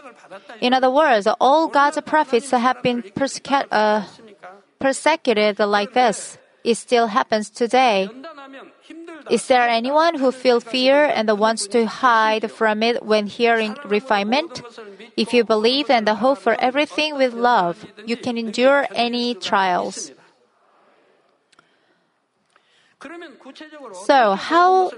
In 0.61 0.73
other 0.73 0.89
words, 0.89 1.27
all 1.39 1.67
God's 1.67 2.01
prophets 2.01 2.49
have 2.51 2.81
been 2.81 3.03
persecuted, 3.15 3.67
uh, 3.71 4.03
persecuted 4.79 5.59
like 5.59 5.93
this. 5.93 6.37
It 6.63 6.75
still 6.75 7.07
happens 7.07 7.49
today. 7.49 8.09
Is 9.29 9.47
there 9.47 9.67
anyone 9.67 10.19
who 10.19 10.31
feels 10.31 10.63
fear 10.63 11.05
and 11.05 11.27
wants 11.39 11.67
to 11.67 11.85
hide 11.85 12.51
from 12.51 12.83
it 12.83 13.05
when 13.05 13.27
hearing 13.27 13.77
refinement? 13.85 14.61
If 15.15 15.33
you 15.33 15.43
believe 15.43 15.89
and 15.89 16.07
hope 16.07 16.39
for 16.39 16.59
everything 16.59 17.15
with 17.15 17.33
love, 17.33 17.85
you 18.05 18.17
can 18.17 18.37
endure 18.37 18.87
any 18.95 19.35
trials. 19.35 20.11
So, 24.05 24.35
how 24.35 24.91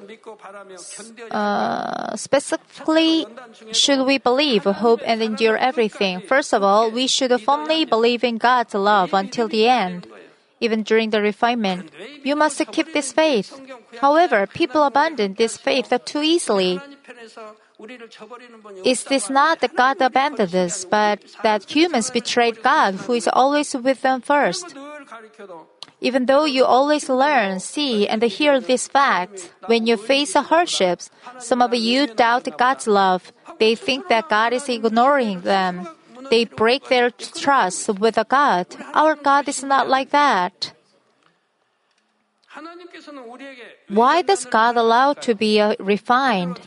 uh, 1.31 2.15
specifically 2.15 3.25
should 3.71 4.05
we 4.05 4.19
believe, 4.19 4.63
hope, 4.65 5.01
and 5.05 5.23
endure 5.23 5.57
everything? 5.57 6.21
First 6.21 6.53
of 6.53 6.61
all, 6.61 6.91
we 6.91 7.07
should 7.07 7.33
firmly 7.41 7.83
believe 7.83 8.23
in 8.23 8.37
God's 8.37 8.75
love 8.75 9.13
until 9.13 9.47
the 9.47 9.67
end 9.67 10.07
even 10.59 10.83
during 10.83 11.09
the 11.09 11.21
refinement. 11.21 11.91
You 12.23 12.35
must 12.35 12.65
keep 12.71 12.93
this 12.93 13.11
faith. 13.11 13.53
However, 14.01 14.47
people 14.47 14.83
abandon 14.83 15.35
this 15.35 15.57
faith 15.57 15.93
too 16.05 16.21
easily. 16.21 16.79
Is 18.85 19.03
this 19.03 19.29
not 19.29 19.59
that 19.59 19.75
God 19.75 19.99
abandoned 19.99 20.55
us, 20.55 20.85
but 20.85 21.19
that 21.43 21.69
humans 21.69 22.09
betrayed 22.09 22.63
God, 22.63 22.95
who 22.95 23.13
is 23.13 23.27
always 23.27 23.75
with 23.75 24.01
them 24.01 24.21
first? 24.21 24.75
Even 26.01 26.25
though 26.25 26.45
you 26.45 26.63
always 26.63 27.09
learn, 27.09 27.59
see, 27.59 28.07
and 28.07 28.21
hear 28.21 28.59
this 28.59 28.87
fact, 28.87 29.51
when 29.65 29.87
you 29.87 29.97
face 29.97 30.33
hardships, 30.33 31.09
some 31.39 31.61
of 31.61 31.73
you 31.73 32.07
doubt 32.07 32.47
God's 32.57 32.87
love. 32.87 33.33
They 33.59 33.75
think 33.75 34.07
that 34.09 34.29
God 34.29 34.53
is 34.53 34.67
ignoring 34.69 35.41
them 35.41 35.87
they 36.29 36.45
break 36.45 36.89
their 36.89 37.09
trust 37.11 37.89
with 37.99 38.17
a 38.17 38.25
God. 38.25 38.67
Our 38.93 39.15
God 39.15 39.47
is 39.47 39.63
not 39.63 39.89
like 39.89 40.11
that. 40.11 40.73
Why 43.89 44.21
does 44.21 44.45
God 44.45 44.77
allow 44.77 45.13
to 45.13 45.35
be 45.35 45.59
uh, 45.59 45.75
refined? 45.79 46.59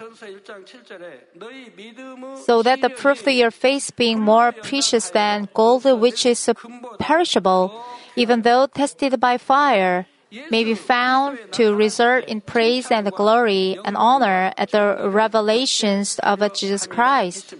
So 2.45 2.63
that 2.63 2.81
the 2.83 2.91
proof 2.91 3.27
of 3.27 3.33
your 3.33 3.51
faith 3.51 3.93
being 3.97 4.21
more 4.21 4.53
precious 4.53 5.11
than 5.11 5.49
gold 5.55 5.85
which 5.85 6.27
is 6.27 6.51
perishable, 6.99 7.85
even 8.17 8.43
though 8.43 8.67
tested 8.67 9.19
by 9.19 9.39
fire, 9.39 10.07
may 10.51 10.63
be 10.63 10.75
found 10.75 11.39
to 11.53 11.75
result 11.75 12.25
in 12.25 12.43
praise 12.43 12.91
and 12.91 13.11
glory 13.13 13.79
and 13.85 13.97
honor 13.97 14.53
at 14.59 14.73
the 14.73 15.09
revelations 15.09 16.19
of 16.19 16.41
Jesus 16.53 16.87
Christ. 16.87 17.55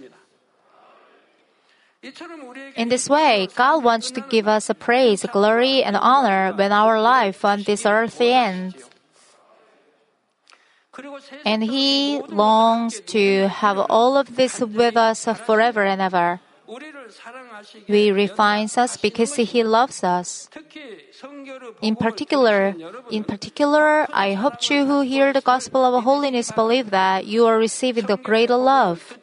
In 2.77 2.87
this 2.87 3.09
way, 3.09 3.49
God 3.55 3.83
wants 3.83 4.11
to 4.11 4.21
give 4.21 4.47
us 4.47 4.71
praise, 4.79 5.25
glory, 5.33 5.83
and 5.83 5.97
honor 5.97 6.53
when 6.53 6.71
our 6.71 7.01
life 7.01 7.43
on 7.43 7.63
this 7.63 7.85
earth 7.85 8.21
ends. 8.21 8.89
And 11.45 11.63
He 11.63 12.21
longs 12.21 13.01
to 13.11 13.49
have 13.49 13.77
all 13.77 14.15
of 14.15 14.37
this 14.37 14.61
with 14.61 14.95
us 14.95 15.25
forever 15.25 15.83
and 15.83 16.01
ever. 16.01 16.39
We 17.87 18.11
refines 18.11 18.77
us 18.77 18.97
because 18.97 19.35
He 19.35 19.63
loves 19.63 20.03
us. 20.03 20.49
In 21.81 21.95
particular, 21.95 22.75
in 23.09 23.23
particular, 23.23 24.07
I 24.13 24.33
hope 24.33 24.69
you 24.69 24.85
who 24.85 25.01
hear 25.01 25.33
the 25.33 25.41
gospel 25.41 25.83
of 25.83 26.03
holiness 26.03 26.51
believe 26.51 26.91
that 26.91 27.25
you 27.25 27.45
are 27.47 27.57
receiving 27.57 28.05
the 28.05 28.17
greater 28.17 28.55
love. 28.55 29.17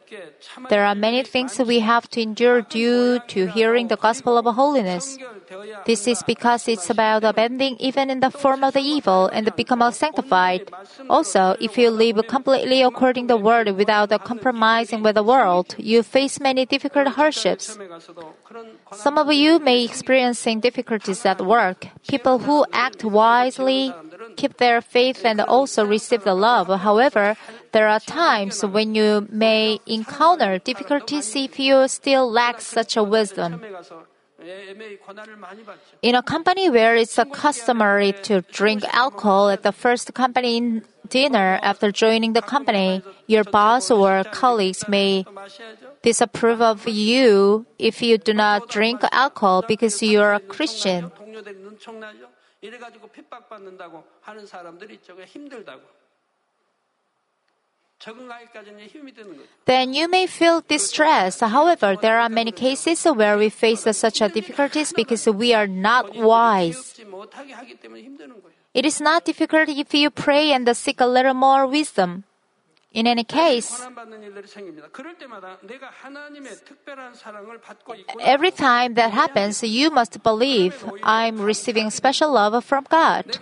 There 0.69 0.85
are 0.85 0.95
many 0.95 1.23
things 1.23 1.57
we 1.59 1.79
have 1.79 2.09
to 2.11 2.21
endure 2.21 2.61
due 2.61 3.19
to 3.27 3.47
hearing 3.47 3.87
the 3.87 3.97
gospel 3.97 4.37
of 4.37 4.45
holiness. 4.53 5.17
This 5.85 6.07
is 6.07 6.23
because 6.23 6.67
it's 6.67 6.89
about 6.89 7.23
abandoning 7.23 7.77
even 7.79 8.09
in 8.09 8.19
the 8.19 8.31
form 8.31 8.63
of 8.63 8.73
the 8.73 8.81
evil 8.81 9.27
and 9.27 9.53
become 9.55 9.83
sanctified. 9.91 10.69
Also, 11.09 11.55
if 11.59 11.77
you 11.77 11.89
live 11.89 12.25
completely 12.27 12.81
according 12.81 13.27
to 13.27 13.35
the 13.35 13.37
word 13.37 13.69
without 13.75 14.09
compromising 14.23 15.03
with 15.03 15.15
the 15.15 15.23
world, 15.23 15.75
you 15.77 16.03
face 16.03 16.39
many 16.39 16.65
difficult 16.65 17.07
hardships. 17.09 17.77
Some 18.91 19.17
of 19.17 19.31
you 19.31 19.59
may 19.59 19.83
experience 19.83 20.43
difficulties 20.43 21.25
at 21.25 21.41
work. 21.41 21.87
People 22.07 22.39
who 22.39 22.65
act 22.71 23.03
wisely 23.03 23.93
keep 24.35 24.57
their 24.57 24.81
faith 24.81 25.25
and 25.25 25.41
also 25.41 25.85
receive 25.85 26.23
the 26.23 26.33
love. 26.33 26.67
However, 26.67 27.35
there 27.71 27.87
are 27.87 27.99
times 27.99 28.65
when 28.65 28.95
you 28.95 29.27
may 29.29 29.79
encounter 29.85 30.57
difficulties 30.57 31.35
if 31.35 31.59
you 31.59 31.87
still 31.87 32.29
lack 32.29 32.61
such 32.61 32.97
a 32.97 33.03
wisdom. 33.03 33.61
시험에 34.36 34.42
가서 34.42 34.42
애- 34.42 34.70
애매히 34.70 34.96
고난을 34.98 35.36
많이 35.36 35.64
받죠. 35.64 35.96
In 36.04 36.14
a 36.16 36.22
company 36.26 36.68
where 36.68 36.96
it's 36.96 37.16
customary 37.32 38.12
to 38.22 38.40
drink 38.52 38.84
alcohol 38.92 39.50
at 39.50 39.62
the 39.62 39.72
first 39.72 40.12
company 40.14 40.80
dinner 41.08 41.58
after 41.62 41.92
joining 41.92 42.32
the 42.32 42.42
company, 42.42 43.02
your 43.28 43.44
boss 43.44 43.90
or 43.92 44.24
colleagues 44.32 44.84
may 44.88 45.22
또 45.24 45.32
마셔야죠. 45.32 46.00
disapprove 46.02 46.60
of 46.60 46.88
you 46.88 47.66
if 47.78 48.02
you 48.02 48.18
do 48.18 48.32
not 48.34 48.68
drink 48.68 49.04
alcohol 49.12 49.62
because 49.66 50.02
you 50.02 50.20
are 50.20 50.34
a 50.34 50.40
Christian. 50.40 51.10
동료들이 51.14 51.56
눈총나죠. 51.60 52.28
이래가지고 52.62 53.08
핍박받는다고 53.08 54.02
하는 54.22 54.46
사람들이 54.46 54.94
있죠. 54.94 55.14
그냥 55.14 55.28
힘들다고. 55.28 55.82
Then 59.65 59.93
you 59.93 60.07
may 60.07 60.27
feel 60.27 60.61
distress. 60.61 61.39
However, 61.39 61.97
there 61.99 62.19
are 62.19 62.29
many 62.29 62.51
cases 62.51 63.03
where 63.05 63.37
we 63.37 63.49
face 63.49 63.87
such 63.97 64.19
difficulties 64.33 64.93
because 64.93 65.27
we 65.27 65.53
are 65.53 65.67
not 65.67 66.15
wise. 66.15 66.99
It 68.73 68.85
is 68.85 69.01
not 69.01 69.25
difficult 69.25 69.69
if 69.69 69.93
you 69.93 70.11
pray 70.11 70.51
and 70.51 70.77
seek 70.77 71.01
a 71.01 71.07
little 71.07 71.33
more 71.33 71.65
wisdom. 71.65 72.23
In 72.97 73.05
any 73.05 73.23
case, 73.23 73.69
every 78.23 78.49
time 78.49 78.95
that 78.95 79.11
happens, 79.11 79.61
you 79.61 79.91
must 79.91 80.23
believe 80.23 80.83
I'm 81.03 81.39
receiving 81.39 81.91
special 81.91 82.33
love 82.33 82.65
from 82.65 82.87
God. 82.89 83.37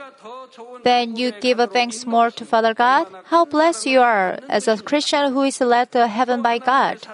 Then 0.84 1.16
you 1.16 1.32
give 1.40 1.60
thanks 1.72 2.06
more 2.06 2.32
to 2.32 2.44
Father 2.44 2.74
God. 2.74 3.08
How 3.32 3.46
blessed 3.46 3.86
you 3.86 4.02
are 4.02 4.40
as 4.50 4.68
a 4.68 4.76
Christian 4.76 5.32
who 5.32 5.44
is 5.44 5.62
led 5.62 5.94
to 5.94 6.08
heaven 6.08 6.42
by 6.42 6.58
God. 6.58 7.08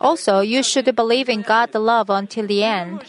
Also, 0.00 0.40
you 0.40 0.64
should 0.64 0.90
believe 0.96 1.28
in 1.28 1.42
God 1.42 1.72
love 1.76 2.10
until 2.10 2.48
the 2.48 2.64
end. 2.64 3.04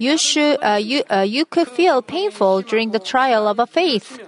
You 0.00 0.18
should 0.18 0.58
uh, 0.64 0.82
you 0.82 1.04
uh, 1.08 1.20
you 1.20 1.46
could 1.46 1.68
feel 1.68 2.02
painful 2.02 2.62
during 2.62 2.90
the 2.90 2.98
trial 2.98 3.46
of 3.46 3.60
a 3.60 3.66
faith. 3.68 4.18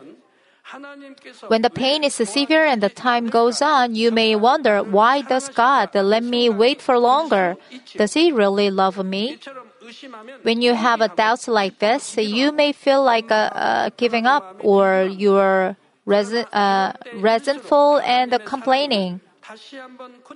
When 1.49 1.63
the 1.63 1.71
pain 1.71 2.05
is 2.05 2.15
severe 2.15 2.65
and 2.65 2.83
the 2.83 2.89
time 2.91 3.29
goes 3.29 3.63
on, 3.63 3.95
you 3.95 4.11
may 4.11 4.37
wonder, 4.37 4.83
why 4.83 5.23
does 5.23 5.49
God 5.49 5.95
let 5.95 6.23
me 6.23 6.51
wait 6.51 6.83
for 6.83 6.99
longer? 6.99 7.57
Does 7.97 8.15
He 8.15 8.33
really 8.33 8.71
love 8.71 9.05
me? 9.05 9.39
When 10.43 10.61
you 10.61 10.75
have 10.75 11.01
a 11.01 11.09
doubt 11.09 11.49
like 11.49 11.79
this, 11.79 12.17
you 12.17 12.53
may 12.53 12.73
feel 12.73 13.03
like 13.03 13.31
uh, 13.31 13.51
uh, 13.55 13.91
giving 13.97 14.27
up 14.27 14.57
or 14.61 15.09
you're 15.11 15.77
uh, 16.07 16.93
resentful 17.15 17.99
and 18.01 18.39
complaining. 18.45 19.21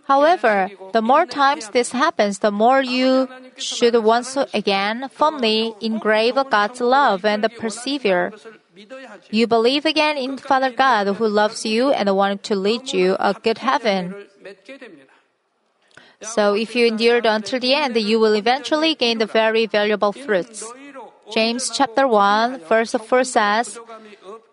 However, 0.08 0.70
the 0.92 1.02
more 1.02 1.26
times 1.26 1.68
this 1.68 1.92
happens, 1.92 2.38
the 2.38 2.50
more 2.50 2.80
you 2.80 3.28
should 3.56 3.94
once 4.02 4.38
again 4.54 5.10
firmly 5.12 5.74
engrave 5.82 6.36
God's 6.50 6.80
love 6.80 7.24
and 7.26 7.46
persevere. 7.58 8.32
You 9.30 9.46
believe 9.46 9.84
again 9.84 10.16
in 10.16 10.38
Father 10.38 10.70
God 10.70 11.16
who 11.16 11.28
loves 11.28 11.64
you 11.64 11.90
and 11.90 12.14
wants 12.16 12.48
to 12.48 12.56
lead 12.56 12.92
you 12.92 13.16
a 13.18 13.34
good 13.34 13.58
heaven. 13.58 14.14
So 16.22 16.54
if 16.54 16.76
you 16.76 16.86
endured 16.86 17.26
until 17.26 17.58
the 17.58 17.74
end, 17.74 17.96
you 17.96 18.20
will 18.20 18.34
eventually 18.34 18.94
gain 18.94 19.18
the 19.18 19.26
very 19.26 19.66
valuable 19.66 20.12
fruits. 20.12 20.64
James 21.32 21.70
chapter 21.70 22.06
1 22.06 22.60
verse 22.68 22.92
4 22.92 23.24
says, 23.24 23.78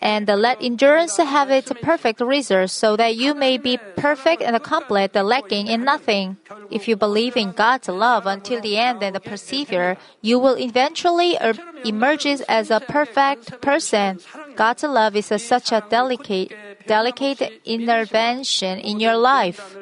and 0.02 0.28
let 0.28 0.64
endurance 0.64 1.18
have 1.18 1.50
its 1.52 1.72
perfect 1.82 2.22
result, 2.22 2.70
so 2.70 2.96
that 2.96 3.16
you 3.18 3.34
may 3.34 3.58
be 3.58 3.78
perfect 3.98 4.42
and 4.42 4.62
complete, 4.64 5.14
lacking 5.14 5.68
in 5.68 5.84
nothing. 5.84 6.38
If 6.72 6.88
you 6.88 6.96
believe 6.96 7.36
in 7.36 7.52
God's 7.52 7.90
love 7.90 8.26
until 8.26 8.62
the 8.62 8.78
end 8.78 9.04
and 9.04 9.22
persevere, 9.22 9.98
you 10.22 10.40
will 10.40 10.58
eventually 10.58 11.36
er- 11.42 11.54
emerge 11.84 12.26
as 12.48 12.72
a 12.72 12.80
perfect 12.80 13.62
person. 13.62 14.20
God's 14.56 14.84
love 14.84 15.16
is 15.16 15.28
such 15.42 15.72
a 15.72 15.84
delicate, 15.90 16.56
delicate 16.88 17.62
intervention 17.66 18.80
in 18.80 19.00
your 19.00 19.18
life. 19.18 19.76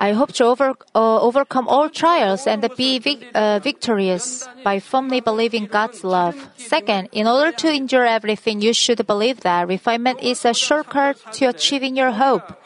I 0.00 0.12
hope 0.12 0.32
to 0.40 0.44
over, 0.44 0.72
uh, 0.94 1.20
overcome 1.20 1.68
all 1.68 1.90
trials 1.90 2.46
and 2.46 2.66
be 2.74 2.98
vic- 2.98 3.28
uh, 3.34 3.58
victorious 3.58 4.48
by 4.64 4.80
firmly 4.80 5.20
believing 5.20 5.66
God's 5.66 6.02
love. 6.02 6.48
Second, 6.56 7.10
in 7.12 7.26
order 7.26 7.52
to 7.52 7.68
endure 7.68 8.06
everything, 8.06 8.62
you 8.62 8.72
should 8.72 9.06
believe 9.06 9.40
that 9.40 9.68
refinement 9.68 10.22
is 10.22 10.46
a 10.46 10.54
shortcut 10.54 11.20
to 11.34 11.52
achieving 11.52 11.96
your 11.96 12.12
hope. 12.12 12.56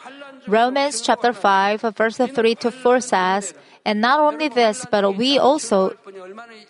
Romans 0.46 1.00
chapter 1.00 1.32
5, 1.32 1.80
verse 1.96 2.18
3 2.18 2.54
to 2.56 2.70
4 2.70 3.00
says, 3.00 3.54
And 3.84 4.00
not 4.00 4.20
only 4.20 4.48
this, 4.48 4.86
but 4.88 5.16
we 5.16 5.36
also 5.36 5.92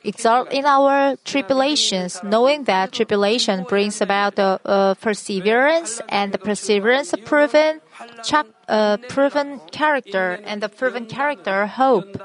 exalt 0.02 0.50
in 0.50 0.64
our 0.64 1.16
tribulations, 1.24 2.20
knowing 2.22 2.64
that 2.64 2.92
tribulation 2.92 3.64
brings 3.64 4.00
about 4.00 4.36
the 4.36 4.60
uh, 4.64 4.94
perseverance, 4.94 6.00
and 6.08 6.32
the 6.32 6.38
perseverance 6.38 7.12
proven 7.26 7.80
chap, 8.22 8.46
uh, 8.68 8.96
proven 9.08 9.60
character 9.70 10.38
and 10.44 10.62
the 10.62 10.68
proven 10.68 11.06
character 11.06 11.66
hope. 11.66 12.16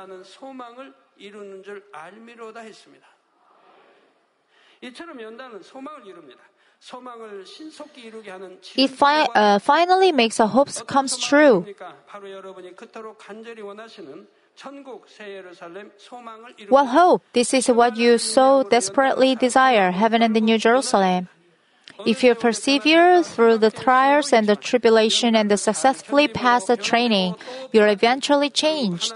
It 8.78 8.90
fi- 8.92 9.28
uh, 9.36 9.60
finally 9.60 10.12
makes 10.12 10.40
a 10.40 10.48
hope 10.48 10.70
comes 10.88 11.18
true. 11.18 11.66
What 16.70 16.86
hope? 16.88 17.24
This 17.34 17.54
is 17.54 17.68
what 17.68 17.98
you 17.98 18.18
so 18.18 18.64
desperately 18.64 19.36
desire, 19.36 19.92
heaven 19.92 20.22
and 20.22 20.36
the 20.36 20.42
New 20.42 20.58
Jerusalem. 20.58 21.28
If 22.06 22.24
you 22.24 22.36
persevere 22.36 23.24
through 23.24 23.58
the 23.58 23.72
trials 23.72 24.32
and 24.32 24.48
the 24.48 24.56
tribulation 24.56 25.36
and 25.36 25.60
successfully 25.60 26.28
pass 26.28 26.66
the 26.66 26.78
training, 26.78 27.36
you're 27.72 27.88
eventually 27.88 28.50
changed. 28.50 29.14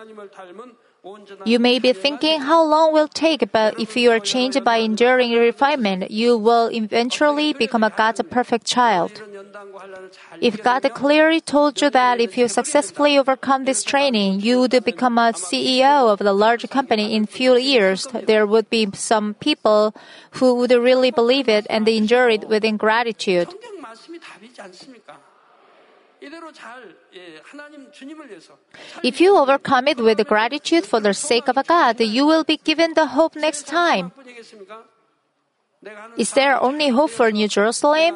You 1.46 1.60
may 1.60 1.80
be 1.80 1.91
thinking 1.91 2.39
how 2.41 2.63
long 2.63 2.93
will 2.93 3.10
take, 3.10 3.52
but 3.52 3.78
if 3.78 3.98
you 3.98 4.10
are 4.12 4.19
changed 4.19 4.63
by 4.63 4.78
enduring 4.78 5.34
refinement, 5.34 6.12
you 6.12 6.38
will 6.38 6.72
eventually 6.72 7.52
become 7.52 7.84
a 7.84 7.89
God's 7.89 8.22
perfect 8.30 8.65
child. 8.65 9.22
If 10.42 10.63
God 10.63 10.84
clearly 10.94 11.42
told 11.42 11.82
you 11.82 11.89
that 11.89 12.20
if 12.20 12.38
you 12.38 12.48
successfully 12.48 13.18
overcome 13.18 13.66
this 13.66 13.84
training, 13.84 14.42
you 14.42 14.60
would 14.60 14.84
become 14.84 15.18
a 15.18 15.34
CEO 15.34 16.12
of 16.12 16.20
the 16.20 16.34
large 16.34 16.70
company 16.70 17.16
in 17.16 17.26
few 17.26 17.56
years, 17.56 18.08
there 18.26 18.46
would 18.46 18.70
be 18.70 18.88
some 18.94 19.36
people 19.36 19.96
who 20.32 20.56
would 20.56 20.72
really 20.72 21.12
believe 21.12 21.48
it 21.48 21.68
and 21.70 21.88
endure 21.88 22.30
it 22.30 22.48
with 22.48 22.63
ingratitude. 22.63 23.50
If 29.04 29.20
you 29.20 29.38
overcome 29.38 29.88
it 29.88 29.98
with 29.98 30.26
gratitude 30.26 30.86
for 30.86 31.00
the 31.00 31.13
sake 31.13 31.48
of 31.50 31.68
God, 31.68 32.00
you 32.00 32.26
will 32.26 32.44
be 32.44 32.58
given 32.58 32.94
the 32.94 33.08
hope 33.08 33.36
next 33.36 33.68
time. 33.68 34.12
Is 36.18 36.32
there 36.32 36.62
only 36.62 36.89
hope 36.89 37.12
for 37.12 37.30
New 37.32 37.48
Jerusalem? 37.48 38.16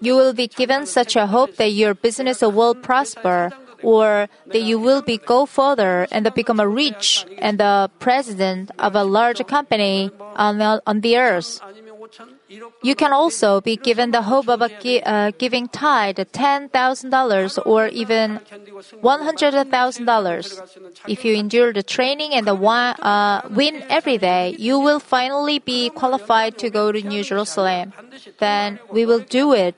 You 0.00 0.16
will 0.16 0.32
be 0.32 0.48
given 0.48 0.86
such 0.86 1.16
a 1.16 1.26
hope 1.26 1.56
that 1.56 1.72
your 1.72 1.94
business 1.94 2.40
will 2.42 2.74
prosper 2.74 3.50
or 3.82 4.28
that 4.46 4.60
you 4.60 4.78
will 4.78 5.02
be 5.02 5.16
go 5.18 5.46
further 5.46 6.06
and 6.10 6.28
become 6.34 6.60
a 6.60 6.68
rich 6.68 7.24
and 7.38 7.58
the 7.58 7.90
president 7.98 8.70
of 8.78 8.94
a 8.94 9.04
large 9.04 9.44
company 9.46 10.10
on, 10.36 10.60
on 10.60 11.00
the 11.00 11.16
earth. 11.16 11.60
You 12.82 12.96
can 12.96 13.12
also 13.12 13.60
be 13.60 13.76
given 13.76 14.10
the 14.10 14.22
hope 14.22 14.48
of 14.48 14.60
gi- 14.80 15.02
uh, 15.04 15.30
giving 15.38 15.68
tithe 15.68 16.18
$10,000 16.18 17.58
or 17.64 17.86
even 17.88 18.40
$100,000. 19.02 21.02
If 21.06 21.24
you 21.24 21.34
endure 21.34 21.72
the 21.72 21.84
training 21.84 22.34
and 22.34 22.46
the 22.46 22.54
uh, 22.54 23.42
win 23.50 23.84
every 23.88 24.18
day, 24.18 24.56
you 24.58 24.80
will 24.80 24.98
finally 24.98 25.60
be 25.60 25.90
qualified 25.90 26.58
to 26.58 26.70
go 26.70 26.90
to 26.90 27.00
New 27.00 27.22
Jerusalem. 27.22 27.92
Then 28.38 28.80
we 28.90 29.06
will 29.06 29.20
do 29.20 29.52
it. 29.52 29.76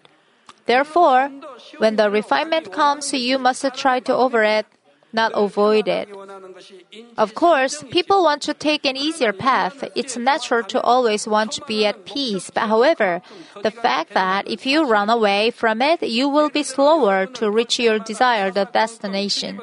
Therefore, 0.66 1.30
when 1.78 1.96
the 1.96 2.08
refinement 2.10 2.72
comes, 2.72 3.12
you 3.12 3.38
must 3.38 3.66
try 3.74 4.00
to 4.00 4.14
over 4.14 4.42
it 4.44 4.66
not 5.12 5.32
avoid 5.34 5.88
it. 5.88 6.08
Of 7.16 7.34
course, 7.34 7.84
people 7.90 8.22
want 8.22 8.42
to 8.42 8.54
take 8.54 8.84
an 8.84 8.96
easier 8.96 9.32
path. 9.32 9.84
It's 9.94 10.16
natural 10.16 10.62
to 10.64 10.80
always 10.80 11.26
want 11.26 11.52
to 11.52 11.64
be 11.66 11.86
at 11.86 12.04
peace. 12.04 12.50
But 12.50 12.68
however, 12.68 13.22
the 13.62 13.70
fact 13.70 14.14
that 14.14 14.48
if 14.48 14.66
you 14.66 14.84
run 14.84 15.10
away 15.10 15.50
from 15.50 15.82
it, 15.82 16.02
you 16.02 16.28
will 16.28 16.50
be 16.50 16.62
slower 16.62 17.26
to 17.26 17.50
reach 17.50 17.78
your 17.78 17.98
desired 17.98 18.54
destination. 18.72 19.60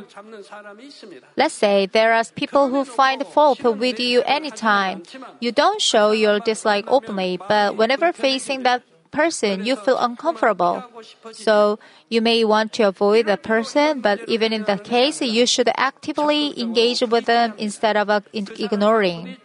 Let's 1.36 1.54
say 1.54 1.86
there 1.86 2.14
are 2.14 2.24
people 2.36 2.70
who 2.70 2.86
find 2.86 3.26
fault 3.26 3.64
with 3.64 4.00
you 4.00 4.22
anytime. 4.24 5.04
You 5.40 5.52
don't 5.52 5.82
show 5.82 6.12
your 6.12 6.40
dislike 6.40 6.86
openly, 6.88 7.40
but 7.48 7.78
whenever 7.78 8.12
facing 8.12 8.64
that 8.64 8.84
person, 9.12 9.66
you 9.66 9.76
feel 9.76 9.98
uncomfortable. 9.98 10.84
So 11.32 11.80
you 12.10 12.22
may 12.22 12.44
want 12.44 12.74
to 12.74 12.84
avoid 12.84 13.26
the 13.26 13.38
person, 13.38 14.02
but 14.02 14.20
even 14.28 14.54
in 14.54 14.64
that 14.66 14.84
case, 14.84 15.22
you 15.22 15.46
should 15.46 15.70
actively 15.76 16.60
engage 16.60 17.02
with 17.02 17.26
them 17.26 17.54
instead 17.58 17.98
of 17.98 18.10
uh, 18.10 18.22
ignoring. 18.34 19.38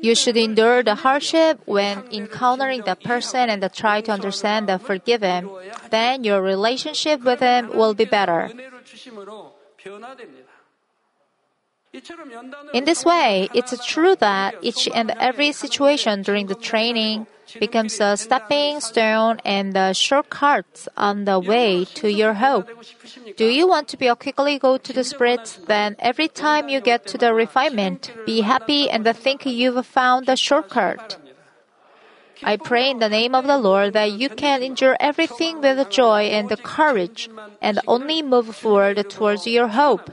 You 0.00 0.14
should 0.14 0.36
endure 0.36 0.82
the 0.82 0.94
hardship 0.94 1.60
when 1.64 2.04
encountering 2.12 2.82
the 2.82 2.96
person 2.96 3.50
and 3.50 3.62
try 3.72 4.00
to 4.02 4.12
understand 4.12 4.70
and 4.70 4.80
forgive 4.80 5.22
him. 5.22 5.50
Then 5.90 6.24
your 6.24 6.42
relationship 6.42 7.22
with 7.22 7.40
him 7.40 7.70
will 7.74 7.94
be 7.94 8.04
better. 8.04 8.50
In 12.74 12.84
this 12.84 13.04
way, 13.04 13.48
it's 13.54 13.86
true 13.86 14.16
that 14.16 14.54
each 14.60 14.88
and 14.92 15.10
every 15.18 15.52
situation 15.52 16.22
during 16.22 16.46
the 16.46 16.54
training 16.54 17.26
becomes 17.60 18.00
a 18.00 18.16
stepping 18.16 18.80
stone 18.80 19.38
and 19.44 19.76
a 19.76 19.94
shortcut 19.94 20.88
on 20.96 21.24
the 21.24 21.38
way 21.38 21.84
to 21.84 22.10
your 22.10 22.34
hope. 22.34 22.68
Do 23.36 23.46
you 23.46 23.66
want 23.68 23.88
to 23.88 23.96
be 23.96 24.06
a 24.06 24.16
quickly 24.16 24.58
go 24.58 24.76
to 24.78 24.92
the 24.92 25.04
Spirit? 25.04 25.58
Then 25.66 25.96
every 25.98 26.28
time 26.28 26.68
you 26.68 26.80
get 26.80 27.06
to 27.08 27.18
the 27.18 27.34
refinement, 27.34 28.12
be 28.26 28.40
happy 28.40 28.90
and 28.90 29.04
think 29.16 29.46
you've 29.46 29.86
found 29.86 30.26
the 30.26 30.36
shortcut. 30.36 31.18
I 32.42 32.56
pray 32.56 32.90
in 32.90 32.98
the 32.98 33.08
name 33.08 33.34
of 33.34 33.46
the 33.46 33.58
Lord 33.58 33.94
that 33.94 34.12
you 34.12 34.28
can 34.28 34.62
endure 34.62 34.96
everything 35.00 35.60
with 35.60 35.88
joy 35.88 36.24
and 36.24 36.50
courage 36.62 37.30
and 37.62 37.80
only 37.86 38.22
move 38.22 38.54
forward 38.54 39.08
towards 39.08 39.46
your 39.46 39.68
hope. 39.68 40.10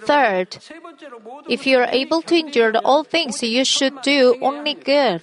Third, 0.00 0.58
if 1.48 1.66
you 1.66 1.78
are 1.78 1.88
able 1.90 2.22
to 2.22 2.34
endure 2.34 2.72
all 2.84 3.04
things, 3.04 3.42
you 3.42 3.64
should 3.64 4.00
do 4.02 4.36
only 4.40 4.74
good. 4.74 5.22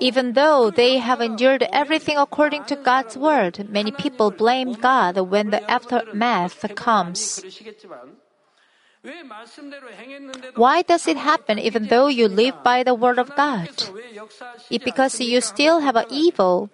Even 0.00 0.32
though 0.34 0.70
they 0.70 0.98
have 0.98 1.20
endured 1.20 1.66
everything 1.72 2.18
according 2.18 2.64
to 2.64 2.76
God's 2.76 3.16
word, 3.16 3.68
many 3.70 3.90
people 3.90 4.30
blame 4.30 4.74
God 4.74 5.18
when 5.18 5.50
the 5.50 5.68
aftermath 5.70 6.74
comes. 6.74 7.42
Why 10.54 10.82
does 10.82 11.08
it 11.08 11.16
happen 11.16 11.58
even 11.58 11.88
though 11.88 12.06
you 12.06 12.28
live 12.28 12.62
by 12.62 12.84
the 12.84 12.94
word 12.94 13.18
of 13.18 13.34
God? 13.34 13.68
It's 14.70 14.84
because 14.84 15.20
you 15.20 15.40
still 15.40 15.80
have 15.80 15.96
an 15.96 16.06
evil. 16.10 16.70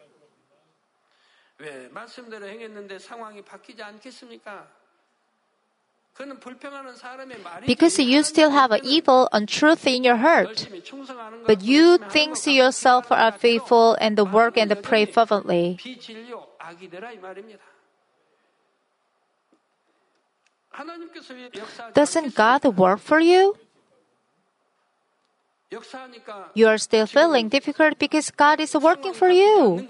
Because 7.66 7.98
you 7.98 8.22
still 8.22 8.50
have 8.50 8.72
an 8.72 8.80
evil 8.82 9.28
untruth 9.32 9.86
in 9.86 10.02
your 10.02 10.16
heart. 10.16 10.68
But 11.46 11.62
you 11.62 11.98
think 12.10 12.40
to 12.42 12.50
yourself 12.50 13.10
are 13.10 13.32
faithful 13.32 13.96
and 14.00 14.18
the 14.18 14.24
work 14.24 14.56
and 14.56 14.70
the 14.70 14.76
pray 14.76 15.04
fervently. 15.04 15.78
Doesn't 21.94 22.34
God 22.34 22.64
work 22.76 23.00
for 23.00 23.20
you? 23.20 23.56
You 26.54 26.68
are 26.68 26.78
still 26.78 27.06
feeling 27.06 27.48
difficult 27.48 27.98
because 27.98 28.30
God 28.30 28.60
is 28.60 28.74
working 28.74 29.12
for 29.12 29.28
you. 29.28 29.86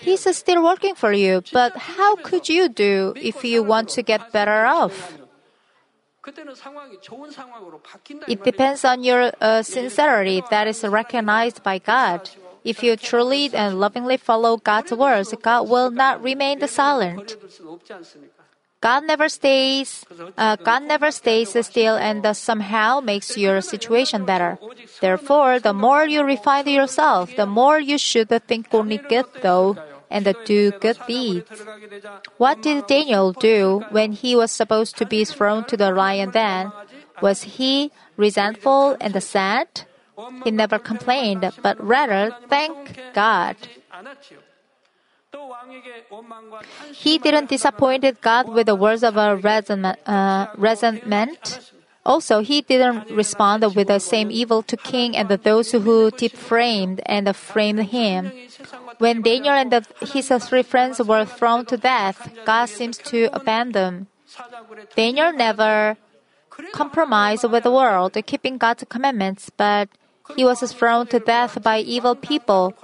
He's 0.00 0.36
still 0.36 0.62
working 0.62 0.94
for 0.94 1.12
you, 1.12 1.42
but 1.52 1.76
how 1.76 2.16
could 2.16 2.48
you 2.48 2.68
do 2.68 3.14
if 3.16 3.44
you 3.44 3.62
want 3.62 3.88
to 3.90 4.02
get 4.02 4.32
better 4.32 4.64
off? 4.64 5.18
It 8.28 8.44
depends 8.44 8.84
on 8.84 9.02
your 9.02 9.32
uh, 9.40 9.62
sincerity 9.62 10.42
that 10.50 10.68
is 10.68 10.84
recognized 10.84 11.62
by 11.64 11.78
God. 11.78 12.30
If 12.64 12.82
you 12.84 12.96
truly 12.96 13.50
and 13.52 13.80
lovingly 13.80 14.16
follow 14.18 14.56
God's 14.56 14.92
words, 14.92 15.34
God 15.42 15.68
will 15.68 15.90
not 15.90 16.22
remain 16.22 16.66
silent. 16.68 17.36
God 18.82 19.06
never 19.06 19.28
stays. 19.30 20.04
Uh, 20.36 20.56
God 20.56 20.82
never 20.82 21.10
stays 21.10 21.54
still 21.64 21.96
and 21.96 22.26
uh, 22.26 22.34
somehow 22.34 22.98
makes 22.98 23.38
your 23.38 23.62
situation 23.62 24.26
better. 24.26 24.58
Therefore, 25.00 25.60
the 25.60 25.72
more 25.72 26.04
you 26.04 26.24
refine 26.24 26.66
yourself, 26.66 27.30
the 27.36 27.46
more 27.46 27.78
you 27.78 27.96
should 27.96 28.28
think 28.48 28.66
only 28.74 28.98
good, 28.98 29.26
though, 29.40 29.78
and 30.10 30.26
do 30.44 30.72
good 30.72 30.98
deeds. 31.06 31.46
What 32.36 32.60
did 32.60 32.86
Daniel 32.86 33.32
do 33.32 33.86
when 33.90 34.12
he 34.12 34.34
was 34.34 34.50
supposed 34.50 34.98
to 34.98 35.06
be 35.06 35.24
thrown 35.24 35.64
to 35.70 35.76
the 35.76 35.92
lion 35.92 36.30
den? 36.30 36.72
Was 37.22 37.56
he 37.56 37.92
resentful 38.16 38.96
and 39.00 39.14
sad? 39.22 39.86
He 40.44 40.50
never 40.50 40.78
complained, 40.78 41.48
but 41.62 41.78
rather 41.78 42.34
thanked 42.50 42.98
God. 43.14 43.56
He 46.92 47.18
didn't 47.18 47.48
disappoint 47.48 48.20
God 48.20 48.48
with 48.48 48.66
the 48.66 48.74
words 48.74 49.02
of 49.02 49.16
a 49.16 49.36
resentment. 49.36 49.98
Uh. 50.06 51.58
Also, 52.04 52.40
he 52.40 52.62
didn't 52.62 53.10
respond 53.10 53.62
with 53.76 53.86
the 53.86 54.00
same 54.00 54.30
evil 54.30 54.62
to 54.62 54.76
king 54.76 55.16
and 55.16 55.28
those 55.28 55.70
who 55.70 56.10
defamed 56.10 57.00
and 57.06 57.34
framed 57.36 57.84
him. 57.94 58.32
When 58.98 59.22
Daniel 59.22 59.54
and 59.54 59.86
his 60.00 60.28
three 60.44 60.62
friends 60.62 61.00
were 61.00 61.24
thrown 61.24 61.64
to 61.66 61.76
death, 61.76 62.28
God 62.44 62.66
seems 62.66 62.98
to 62.98 63.30
abandon. 63.32 64.08
Daniel 64.96 65.32
never 65.32 65.96
compromised 66.72 67.48
with 67.48 67.62
the 67.62 67.70
world, 67.70 68.16
keeping 68.26 68.58
God's 68.58 68.84
commandments, 68.88 69.50
but 69.56 69.88
he 70.36 70.44
was 70.44 70.60
thrown 70.72 71.06
to 71.08 71.18
death 71.18 71.62
by 71.62 71.78
evil 71.78 72.14
people. 72.14 72.74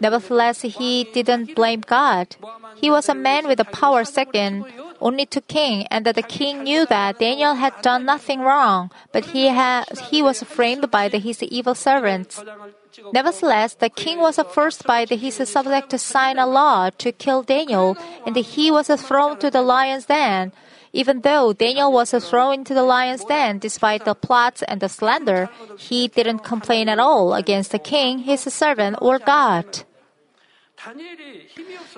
Nevertheless, 0.00 0.62
he 0.62 1.04
didn't 1.04 1.54
blame 1.54 1.80
God. 1.80 2.36
He 2.76 2.90
was 2.90 3.08
a 3.08 3.14
man 3.14 3.46
with 3.46 3.60
a 3.60 3.64
power 3.64 4.04
second 4.04 4.64
only 5.00 5.26
to 5.26 5.40
king, 5.40 5.86
and 5.90 6.06
that 6.06 6.14
the 6.14 6.22
king 6.22 6.62
knew 6.62 6.86
that 6.86 7.18
Daniel 7.18 7.54
had 7.54 7.74
done 7.82 8.04
nothing 8.04 8.40
wrong, 8.40 8.90
but 9.10 9.26
he 9.26 9.48
had 9.48 9.84
he 10.10 10.22
was 10.22 10.42
framed 10.42 10.90
by 10.90 11.08
the, 11.08 11.18
his 11.18 11.42
evil 11.42 11.74
servants. 11.74 12.42
Nevertheless, 13.12 13.74
the 13.74 13.88
king 13.88 14.20
was 14.20 14.38
forced 14.52 14.84
by 14.84 15.04
the, 15.04 15.16
his 15.16 15.36
subject 15.48 15.90
to 15.90 15.98
sign 15.98 16.38
a 16.38 16.46
law 16.46 16.90
to 16.98 17.10
kill 17.10 17.42
Daniel, 17.42 17.96
and 18.26 18.36
he 18.36 18.70
was 18.70 18.88
thrown 19.02 19.38
to 19.38 19.50
the 19.50 19.62
lion's 19.62 20.06
den. 20.06 20.52
Even 20.92 21.22
though 21.22 21.52
Daniel 21.52 21.90
was 21.90 22.12
thrown 22.12 22.54
into 22.54 22.74
the 22.74 22.82
lion's 22.82 23.24
den 23.24 23.58
despite 23.58 24.04
the 24.04 24.14
plots 24.14 24.62
and 24.62 24.80
the 24.80 24.88
slander, 24.88 25.48
he 25.78 26.08
didn't 26.08 26.40
complain 26.40 26.88
at 26.88 26.98
all 26.98 27.32
against 27.34 27.72
the 27.72 27.78
king, 27.78 28.18
his 28.20 28.42
servant, 28.42 28.96
or 29.00 29.18
God. 29.18 29.84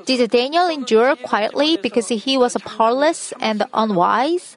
Did 0.04 0.30
Daniel 0.30 0.68
endure 0.68 1.16
quietly 1.16 1.76
because 1.76 2.08
he 2.08 2.36
was 2.38 2.56
powerless 2.64 3.32
and 3.40 3.64
unwise? 3.72 4.56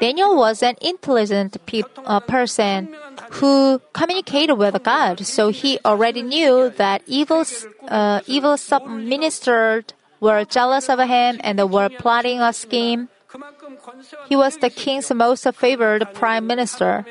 Daniel 0.00 0.36
was 0.36 0.62
an 0.62 0.76
intelligent 0.80 1.56
pe- 1.66 1.82
uh, 2.04 2.20
person 2.20 2.94
who 3.32 3.80
communicated 3.92 4.54
with 4.54 4.82
God, 4.82 5.24
so 5.26 5.48
he 5.48 5.78
already 5.84 6.22
knew 6.22 6.70
that 6.76 7.02
evil, 7.06 7.44
uh, 7.88 8.20
evil 8.26 8.56
sub-ministered 8.56 9.94
were 10.22 10.44
jealous 10.46 10.88
of 10.88 11.00
him 11.00 11.40
and 11.42 11.58
were 11.68 11.90
plotting 11.90 12.40
a 12.40 12.52
scheme. 12.52 13.08
He 14.28 14.36
was 14.36 14.56
the 14.58 14.70
king's 14.70 15.10
most 15.10 15.42
favored 15.54 16.06
prime 16.14 16.46
minister. 16.46 17.04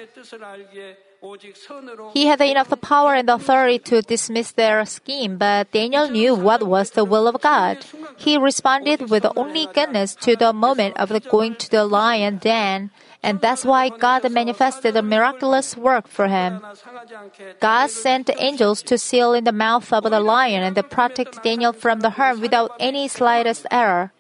He 2.13 2.25
had 2.25 2.41
enough 2.41 2.73
power 2.81 3.13
and 3.13 3.29
authority 3.29 3.77
to 3.79 4.01
dismiss 4.01 4.53
their 4.53 4.83
scheme, 4.85 5.37
but 5.37 5.71
Daniel 5.71 6.09
knew 6.09 6.33
what 6.33 6.63
was 6.63 6.91
the 6.91 7.05
will 7.05 7.27
of 7.27 7.41
God. 7.41 7.85
He 8.17 8.37
responded 8.37 9.11
with 9.11 9.27
only 9.35 9.67
goodness 9.67 10.15
to 10.25 10.35
the 10.35 10.53
moment 10.53 10.97
of 10.97 11.13
going 11.29 11.55
to 11.55 11.69
the 11.69 11.85
lion 11.85 12.37
den, 12.37 12.89
and 13.23 13.39
that's 13.39 13.63
why 13.63 13.89
God 13.89 14.29
manifested 14.31 14.95
a 14.95 15.01
miraculous 15.01 15.77
work 15.77 16.07
for 16.07 16.27
him. 16.27 16.61
God 17.59 17.89
sent 17.91 18.29
angels 18.37 18.81
to 18.83 18.97
seal 18.97 19.33
in 19.33 19.43
the 19.43 19.51
mouth 19.51 19.93
of 19.93 20.03
the 20.03 20.19
lion 20.19 20.63
and 20.63 20.75
to 20.75 20.83
protect 20.83 21.43
Daniel 21.43 21.73
from 21.73 21.99
the 21.99 22.11
harm 22.11 22.41
without 22.41 22.71
any 22.79 23.07
slightest 23.07 23.67
error. 23.69 24.11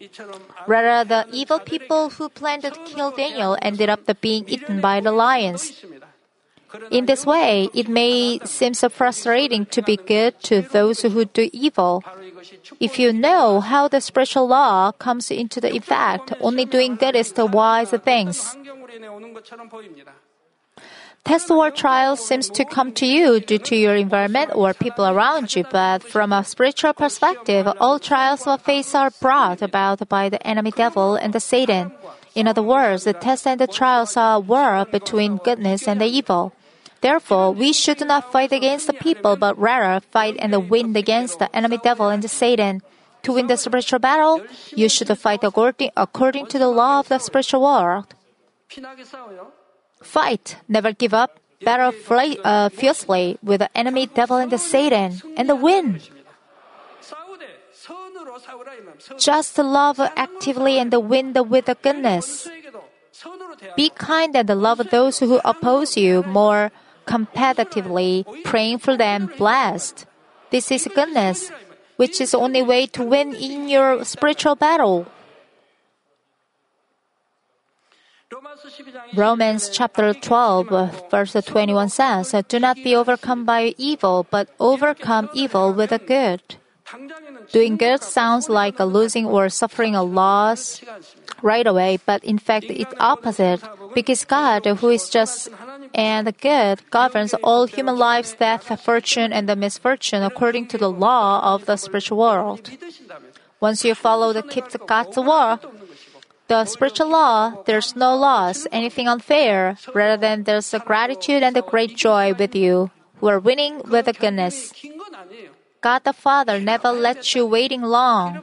Rather, 0.67 1.07
the 1.07 1.27
evil 1.33 1.59
people 1.59 2.09
who 2.11 2.29
planned 2.29 2.61
to 2.61 2.71
kill 2.85 3.11
Daniel 3.11 3.57
ended 3.61 3.89
up 3.89 4.05
being 4.21 4.47
eaten 4.47 4.81
by 4.81 5.01
the 5.01 5.11
lions. 5.11 5.83
In 6.89 7.05
this 7.05 7.25
way, 7.25 7.69
it 7.73 7.87
may 7.87 8.39
seem 8.45 8.73
so 8.73 8.89
frustrating 8.89 9.65
to 9.67 9.81
be 9.81 9.97
good 9.97 10.39
to 10.43 10.61
those 10.61 11.01
who 11.01 11.25
do 11.25 11.49
evil. 11.51 12.03
If 12.79 12.99
you 12.99 13.13
know 13.13 13.59
how 13.59 13.87
the 13.87 14.01
spiritual 14.01 14.47
law 14.47 14.91
comes 14.91 15.31
into 15.31 15.61
the 15.61 15.75
effect, 15.75 16.33
only 16.39 16.65
doing 16.65 16.95
good 16.95 17.15
is 17.15 17.33
the 17.33 17.45
wise 17.45 17.91
things. 17.91 18.55
Test 21.23 21.51
or 21.51 21.69
trial 21.69 22.15
seems 22.15 22.49
to 22.49 22.65
come 22.65 22.91
to 22.93 23.05
you 23.05 23.39
due 23.39 23.59
to 23.59 23.75
your 23.75 23.95
environment 23.95 24.51
or 24.55 24.73
people 24.73 25.05
around 25.05 25.55
you, 25.55 25.63
but 25.71 26.01
from 26.01 26.33
a 26.33 26.43
spiritual 26.43 26.93
perspective, 26.93 27.67
all 27.79 27.99
trials 27.99 28.47
of 28.47 28.61
faith 28.61 28.95
are 28.95 29.11
brought 29.21 29.61
about 29.61 30.07
by 30.09 30.29
the 30.29 30.41
enemy 30.45 30.71
devil 30.71 31.15
and 31.15 31.33
the 31.33 31.39
Satan. 31.39 31.91
In 32.33 32.47
other 32.47 32.63
words, 32.63 33.03
the 33.03 33.13
tests 33.13 33.45
and 33.45 33.59
the 33.59 33.67
trials 33.67 34.17
are 34.17 34.37
a 34.37 34.39
war 34.39 34.85
between 34.89 35.37
goodness 35.37 35.87
and 35.87 36.01
the 36.01 36.05
evil. 36.05 36.53
Therefore, 37.01 37.51
we 37.51 37.73
should 37.73 38.05
not 38.05 38.31
fight 38.31 38.51
against 38.53 38.85
the 38.87 38.93
people, 38.93 39.35
but 39.35 39.57
rather 39.57 39.99
fight 39.99 40.37
and 40.37 40.69
win 40.69 40.95
against 40.95 41.39
the 41.39 41.53
enemy 41.55 41.79
devil 41.81 42.09
and 42.09 42.23
Satan. 42.29 42.81
To 43.23 43.33
win 43.33 43.47
the 43.47 43.57
spiritual 43.57 43.99
battle, 43.99 44.41
you 44.75 44.89
should 44.89 45.09
fight 45.17 45.43
according, 45.43 45.91
according 45.97 46.47
to 46.47 46.57
the 46.57 46.69
law 46.69 46.99
of 46.99 47.09
the 47.09 47.19
spiritual 47.19 47.61
world. 47.61 48.13
Fight, 50.01 50.57
never 50.67 50.91
give 50.91 51.13
up, 51.13 51.39
battle 51.63 51.91
fly, 51.91 52.37
uh, 52.43 52.69
fiercely 52.69 53.37
with 53.43 53.59
the 53.59 53.77
enemy 53.77 54.07
devil 54.07 54.37
and 54.37 54.51
the 54.51 54.57
Satan, 54.57 55.21
and 55.37 55.49
the 55.49 55.55
win. 55.55 56.01
Just 59.17 59.57
love 59.57 59.99
actively 59.99 60.77
and 60.79 60.93
win 60.93 61.33
with 61.49 61.65
the 61.65 61.75
goodness. 61.75 62.47
Be 63.75 63.89
kind 63.89 64.35
and 64.35 64.49
love 64.49 64.81
those 64.89 65.19
who 65.19 65.39
oppose 65.45 65.97
you 65.97 66.23
more 66.23 66.71
competitively 67.05 68.25
praying 68.43 68.79
for 68.79 68.97
them 68.97 69.31
blessed. 69.37 70.05
This 70.51 70.71
is 70.71 70.87
goodness, 70.93 71.51
which 71.95 72.19
is 72.19 72.31
the 72.31 72.39
only 72.39 72.61
way 72.61 72.87
to 72.87 73.03
win 73.03 73.33
in 73.33 73.69
your 73.69 74.03
spiritual 74.03 74.55
battle. 74.55 75.07
Romans 79.15 79.69
chapter 79.69 80.13
12, 80.13 81.09
verse 81.11 81.33
21 81.33 81.89
says, 81.89 82.35
Do 82.47 82.59
not 82.59 82.77
be 82.77 82.95
overcome 82.95 83.45
by 83.45 83.75
evil, 83.77 84.25
but 84.29 84.49
overcome 84.59 85.29
evil 85.33 85.73
with 85.73 85.89
the 85.89 85.99
good. 85.99 86.41
Doing 87.51 87.77
good 87.77 88.03
sounds 88.03 88.49
like 88.49 88.79
a 88.79 88.85
losing 88.85 89.25
or 89.25 89.49
suffering 89.49 89.95
a 89.95 90.03
loss 90.03 90.81
right 91.41 91.67
away, 91.67 91.99
but 92.05 92.23
in 92.23 92.37
fact, 92.37 92.65
it's 92.69 92.93
opposite. 92.99 93.61
Because 93.93 94.23
God, 94.25 94.65
who 94.65 94.89
is 94.89 95.09
just 95.09 95.49
and 95.93 96.25
good 96.39 96.89
governs 96.89 97.33
all 97.43 97.65
human 97.65 97.97
lives, 97.97 98.33
death, 98.33 98.67
fortune, 98.81 99.33
and 99.33 99.47
the 99.47 99.55
misfortune 99.55 100.23
according 100.23 100.67
to 100.67 100.77
the 100.77 100.91
law 100.91 101.53
of 101.53 101.65
the 101.65 101.77
spiritual 101.77 102.17
world. 102.17 102.69
Once 103.59 103.85
you 103.85 103.93
follow 103.93 104.33
the 104.33 104.43
keep 104.43 104.69
the 104.69 104.79
God's 104.79 105.17
law, 105.17 105.59
the 106.47 106.65
spiritual 106.65 107.09
law, 107.09 107.63
there's 107.65 107.95
no 107.95 108.15
loss, 108.15 108.67
anything 108.71 109.07
unfair. 109.07 109.77
Rather 109.93 110.17
than 110.19 110.43
there's 110.43 110.73
a 110.73 110.79
gratitude 110.79 111.43
and 111.43 111.55
a 111.55 111.61
great 111.61 111.95
joy 111.95 112.33
with 112.33 112.55
you, 112.55 112.91
who 113.21 113.27
are 113.27 113.39
winning 113.39 113.81
with 113.87 114.05
the 114.05 114.13
goodness. 114.13 114.73
God 115.79 116.03
the 116.03 116.13
Father 116.13 116.59
never 116.59 116.91
lets 116.91 117.35
you 117.35 117.45
waiting 117.45 117.81
long, 117.81 118.41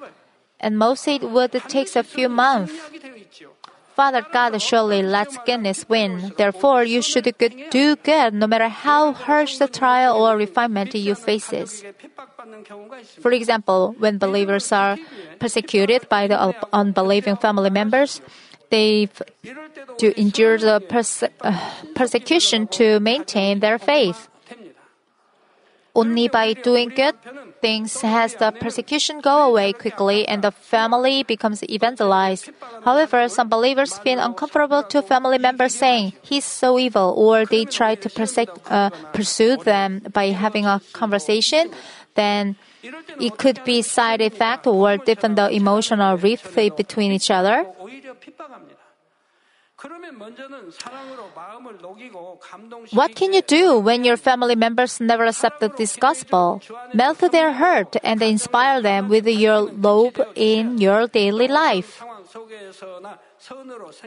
and 0.61 0.79
most 0.79 1.07
it 1.07 1.23
would 1.23 1.53
takes 1.69 1.97
a 1.97 2.03
few 2.03 2.29
months. 2.29 2.73
Father 3.99 4.23
God 4.23 4.55
surely 4.63 5.03
lets 5.03 5.37
goodness 5.45 5.83
win. 5.89 6.31
Therefore, 6.39 6.85
you 6.85 7.03
should 7.03 7.27
do 7.27 7.97
good 7.97 8.33
no 8.33 8.47
matter 8.47 8.69
how 8.71 9.11
harsh 9.11 9.59
the 9.59 9.67
trial 9.67 10.23
or 10.23 10.37
refinement 10.39 10.95
you 10.95 11.17
faces. 11.17 11.83
For 13.19 13.33
example, 13.33 13.97
when 13.99 14.19
believers 14.19 14.71
are 14.71 14.97
persecuted 15.41 16.09
by 16.09 16.29
the 16.29 16.39
unbelieving 16.73 17.43
family 17.43 17.71
members, 17.71 18.23
they 18.71 19.09
to 19.99 20.15
endure 20.15 20.59
the 20.59 20.79
perse- 20.79 21.27
uh, 21.43 21.59
persecution 21.97 22.69
to 22.79 23.01
maintain 23.01 23.59
their 23.59 23.81
faith. 23.81 24.29
Only 25.94 26.29
by 26.29 26.53
doing 26.53 26.90
good 26.90 27.16
things 27.61 28.01
has 28.03 28.35
the 28.35 28.53
persecution 28.53 29.20
go 29.20 29.51
away 29.51 29.72
quickly 29.72 30.29
and 30.29 30.42
the 30.42 30.53
family 30.53 31.24
becomes 31.24 31.62
evangelized. 31.64 32.51
However, 32.85 33.29
some 33.29 33.48
believers 33.48 33.98
feel 33.98 34.18
uncomfortable 34.20 34.85
to 34.85 35.03
family 35.03 35.38
members 35.38 35.74
saying, 35.74 36.12
he's 36.22 36.44
so 36.44 36.79
evil, 36.79 37.14
or 37.16 37.46
they 37.46 37.64
try 37.64 37.96
to 37.96 38.09
uh, 38.68 38.90
pursue 39.12 39.57
them 39.57 40.03
by 40.12 40.27
having 40.27 40.66
a 40.66 40.81
conversation. 40.92 41.70
Then 42.14 42.57
it 43.20 43.38
could 43.38 43.62
be 43.64 43.83
side 43.83 44.20
effect 44.20 44.66
or 44.66 44.96
different 44.98 45.37
the 45.37 45.51
emotional 45.51 46.16
rift 46.16 46.55
between 46.55 47.12
each 47.12 47.31
other. 47.31 47.66
What 52.91 53.14
can 53.14 53.33
you 53.33 53.43
do 53.43 53.79
when 53.79 54.03
your 54.03 54.17
family 54.17 54.57
members 54.57 55.01
never 55.01 55.25
accepted 55.25 55.77
this 55.77 55.95
gospel? 55.95 56.61
Melt 56.95 57.21
their 57.31 57.53
heart 57.53 57.97
and 58.03 58.21
inspire 58.21 58.83
them 58.83 59.09
with 59.09 59.29
your 59.29 59.61
love 59.61 60.19
in 60.35 60.79
your 60.79 61.07
daily 61.07 61.47
life. 61.47 62.03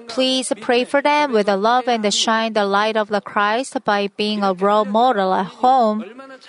Please 0.09 0.51
pray 0.59 0.83
for 0.83 1.01
them 1.01 1.31
with 1.31 1.45
the 1.45 1.55
love 1.55 1.87
and 1.87 2.13
shine 2.13 2.51
the 2.51 2.65
light 2.65 2.97
of 2.97 3.07
the 3.07 3.21
Christ 3.21 3.77
by 3.85 4.09
being 4.17 4.43
a 4.43 4.53
role 4.53 4.85
model 4.85 5.33
at 5.33 5.45
home. 5.63 6.03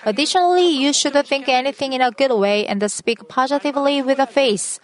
Additionally, 0.05 0.69
you 0.69 0.93
should 0.93 1.15
think 1.27 1.49
anything 1.49 1.93
in 1.93 2.03
a 2.03 2.11
good 2.11 2.35
way 2.35 2.67
and 2.67 2.83
speak 2.91 3.29
positively 3.29 4.03
with 4.03 4.19
a 4.19 4.27
face. 4.27 4.81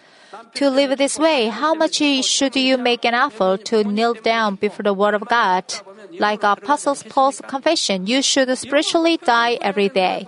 To 0.55 0.69
live 0.69 0.97
this 0.97 1.17
way, 1.17 1.47
how 1.47 1.73
much 1.73 2.01
should 2.25 2.55
you 2.55 2.77
make 2.77 3.05
an 3.05 3.13
effort 3.13 3.65
to 3.65 3.83
kneel 3.83 4.13
down 4.13 4.55
before 4.55 4.83
the 4.83 4.93
Word 4.93 5.13
of 5.13 5.27
God? 5.27 5.63
Like 6.19 6.43
Apostle 6.43 6.95
Paul's 7.09 7.41
confession, 7.47 8.07
you 8.07 8.21
should 8.21 8.55
spiritually 8.57 9.17
die 9.17 9.57
every 9.61 9.89
day. 9.89 10.27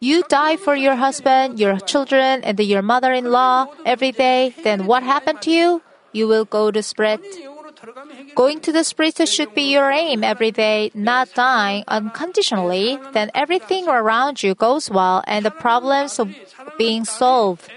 You 0.00 0.24
die 0.28 0.56
for 0.56 0.74
your 0.74 0.96
husband, 0.96 1.60
your 1.60 1.78
children, 1.78 2.42
and 2.42 2.58
your 2.58 2.82
mother 2.82 3.12
in 3.12 3.30
law 3.30 3.66
every 3.86 4.10
day, 4.10 4.54
then 4.64 4.86
what 4.86 5.02
happened 5.02 5.42
to 5.42 5.50
you? 5.50 5.82
You 6.12 6.26
will 6.26 6.44
go 6.44 6.70
to 6.70 6.82
spread. 6.82 7.20
Going 8.34 8.60
to 8.60 8.72
the 8.72 8.84
spirit 8.84 9.28
should 9.28 9.54
be 9.54 9.72
your 9.72 9.90
aim 9.90 10.22
every 10.22 10.50
day, 10.50 10.90
not 10.94 11.34
dying 11.34 11.84
unconditionally, 11.88 12.98
then 13.12 13.30
everything 13.34 13.88
around 13.88 14.42
you 14.42 14.54
goes 14.54 14.90
well 14.90 15.22
and 15.26 15.44
the 15.44 15.50
problems 15.50 16.18
are 16.20 16.28
being 16.78 17.04
solved. 17.04 17.68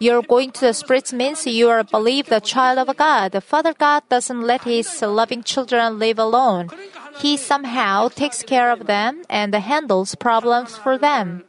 You're 0.00 0.22
going 0.22 0.52
to 0.52 0.60
the 0.60 0.72
spirits 0.72 1.12
means 1.12 1.46
you 1.46 1.68
are 1.68 1.82
believed 1.82 2.30
a 2.32 2.40
child 2.40 2.78
of 2.78 2.96
God. 2.96 3.42
Father 3.42 3.74
God 3.74 4.02
doesn't 4.08 4.42
let 4.42 4.62
his 4.62 5.02
loving 5.02 5.42
children 5.42 5.98
live 5.98 6.18
alone. 6.18 6.70
He 7.18 7.36
somehow 7.36 8.08
takes 8.08 8.42
care 8.42 8.70
of 8.70 8.86
them 8.86 9.22
and 9.28 9.54
handles 9.54 10.14
problems 10.14 10.76
for 10.76 10.96
them. 10.96 11.44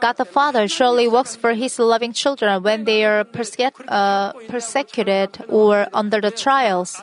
God 0.00 0.16
the 0.16 0.24
Father 0.24 0.68
surely 0.68 1.08
works 1.08 1.34
for 1.36 1.54
His 1.54 1.78
loving 1.78 2.12
children 2.12 2.62
when 2.62 2.84
they 2.84 3.04
are 3.04 3.24
perse- 3.24 3.56
uh, 3.88 4.32
persecuted 4.48 5.44
or 5.48 5.88
under 5.92 6.20
the 6.20 6.30
trials. 6.30 7.02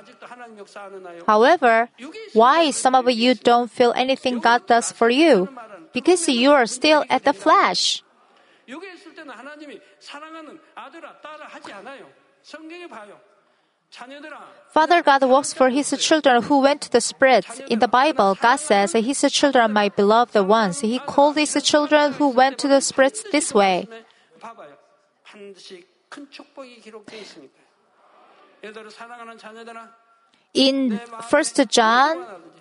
However, 1.28 1.90
why 2.34 2.72
some 2.72 2.96
of 2.96 3.10
you 3.10 3.36
don't 3.36 3.72
feel 3.72 3.94
anything 3.96 4.40
God 4.40 4.68
does 4.68 4.92
for 4.92 5.10
you? 5.10 5.50
Because 5.94 6.28
you 6.28 6.52
are 6.52 6.66
still 6.66 7.04
at 7.10 7.24
the 7.24 7.34
flesh. 7.34 8.04
여기 9.29 9.29
있을 9.29 9.29
때는 9.29 9.35
하나님이 9.35 9.81
사랑하는 10.01 10.59
아들아 10.75 11.21
딸아 11.21 11.47
하지 11.47 11.73
않아요. 11.73 12.11
성경에 12.43 12.87
봐요. 12.87 13.21
자녀들아 13.91 14.49
Father 14.71 15.03
God 15.03 15.25
works 15.27 15.55
for 15.55 15.71
His 15.71 15.95
children 15.99 16.43
who 16.43 16.65
went 16.65 16.81
to 16.81 16.91
the 16.91 17.01
Spirit. 17.01 17.47
In 17.71 17.79
the 17.79 17.89
Bible, 17.89 18.35
God 18.35 18.59
says, 18.59 18.97
His 18.97 19.21
children, 19.31 19.71
my 19.71 19.89
beloved 19.89 20.41
ones. 20.41 20.81
He 20.81 20.99
called 20.99 21.39
His 21.39 21.55
children 21.63 22.15
who 22.15 22.31
went 22.35 22.59
to 22.59 22.69
the 22.69 22.81
Spirit 22.81 23.31
this 23.31 23.55
way. 23.55 23.87
네, 23.89 24.05
봐봐요. 24.41 24.77
반드시 25.23 25.87
큰 26.09 26.29
축복이 26.31 26.81
기록되어 26.81 27.21
있으니까요. 27.21 27.65
예를 28.63 28.73
들어 28.73 28.91
사랑하는 28.91 29.37
자녀들아 29.39 29.95
In 30.57 30.89
내 30.89 31.05
마음에 31.07 31.25
1 31.25 31.69
John 31.69 32.19
원하는 32.19 32.43
거다 32.43 32.55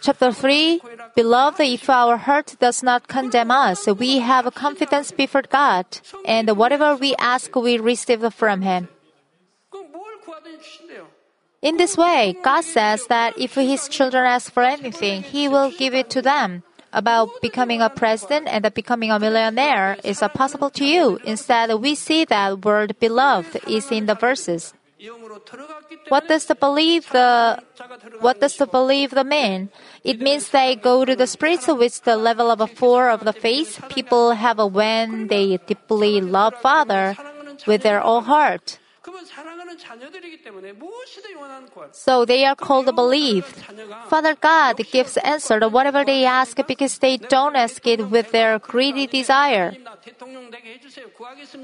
Chapter 0.00 0.32
3 0.32 0.80
Beloved, 1.16 1.60
if 1.60 1.90
our 1.90 2.16
heart 2.16 2.56
does 2.60 2.82
not 2.82 3.08
condemn 3.08 3.50
us, 3.50 3.86
we 3.86 4.20
have 4.20 4.54
confidence 4.54 5.10
before 5.10 5.42
God, 5.42 5.86
and 6.24 6.56
whatever 6.56 6.94
we 6.94 7.16
ask, 7.16 7.54
we 7.56 7.78
receive 7.78 8.32
from 8.32 8.62
Him. 8.62 8.88
In 11.62 11.76
this 11.78 11.96
way, 11.96 12.36
God 12.44 12.62
says 12.62 13.06
that 13.08 13.38
if 13.38 13.54
His 13.54 13.88
children 13.88 14.24
ask 14.24 14.52
for 14.52 14.62
anything, 14.62 15.22
He 15.22 15.48
will 15.48 15.70
give 15.70 15.94
it 15.94 16.10
to 16.10 16.22
them. 16.22 16.62
About 16.92 17.28
becoming 17.42 17.80
a 17.82 17.90
president 17.90 18.46
and 18.46 18.72
becoming 18.72 19.10
a 19.10 19.18
millionaire 19.18 19.96
is 20.04 20.22
possible 20.32 20.70
to 20.70 20.84
you. 20.84 21.18
Instead, 21.24 21.74
we 21.74 21.96
see 21.96 22.24
that 22.26 22.64
word 22.64 23.00
beloved 23.00 23.58
is 23.66 23.90
in 23.90 24.06
the 24.06 24.14
verses. 24.14 24.74
What 26.08 26.28
does 26.28 26.46
the 26.46 26.54
believe 26.54 27.10
the 27.10 27.62
what 28.20 28.40
does 28.40 28.56
the 28.56 28.66
believe 28.66 29.10
the 29.10 29.24
mean? 29.24 29.70
It 30.04 30.20
means 30.20 30.50
they 30.50 30.76
go 30.76 31.04
to 31.04 31.16
the 31.16 31.26
spirit 31.26 31.66
with 31.68 32.04
the 32.04 32.16
level 32.16 32.50
of 32.50 32.60
a 32.60 32.66
four 32.66 33.10
of 33.10 33.24
the 33.24 33.32
faith 33.32 33.82
people 33.88 34.32
have 34.32 34.58
a 34.58 34.66
when 34.66 35.28
they 35.28 35.58
deeply 35.66 36.20
love 36.20 36.54
Father 36.60 37.16
with 37.66 37.82
their 37.82 38.00
whole 38.00 38.22
heart. 38.22 38.78
So 41.92 42.24
they 42.24 42.44
are 42.44 42.54
called 42.54 42.86
the 42.86 42.92
believed. 42.92 43.54
Father 44.08 44.34
God 44.34 44.76
gives 44.90 45.16
answer 45.18 45.60
to 45.60 45.68
whatever 45.68 46.04
they 46.04 46.24
ask 46.24 46.56
because 46.66 46.98
they 46.98 47.16
don't 47.16 47.56
ask 47.56 47.86
it 47.86 48.10
with 48.10 48.32
their 48.32 48.58
greedy 48.58 49.06
desire. 49.06 49.74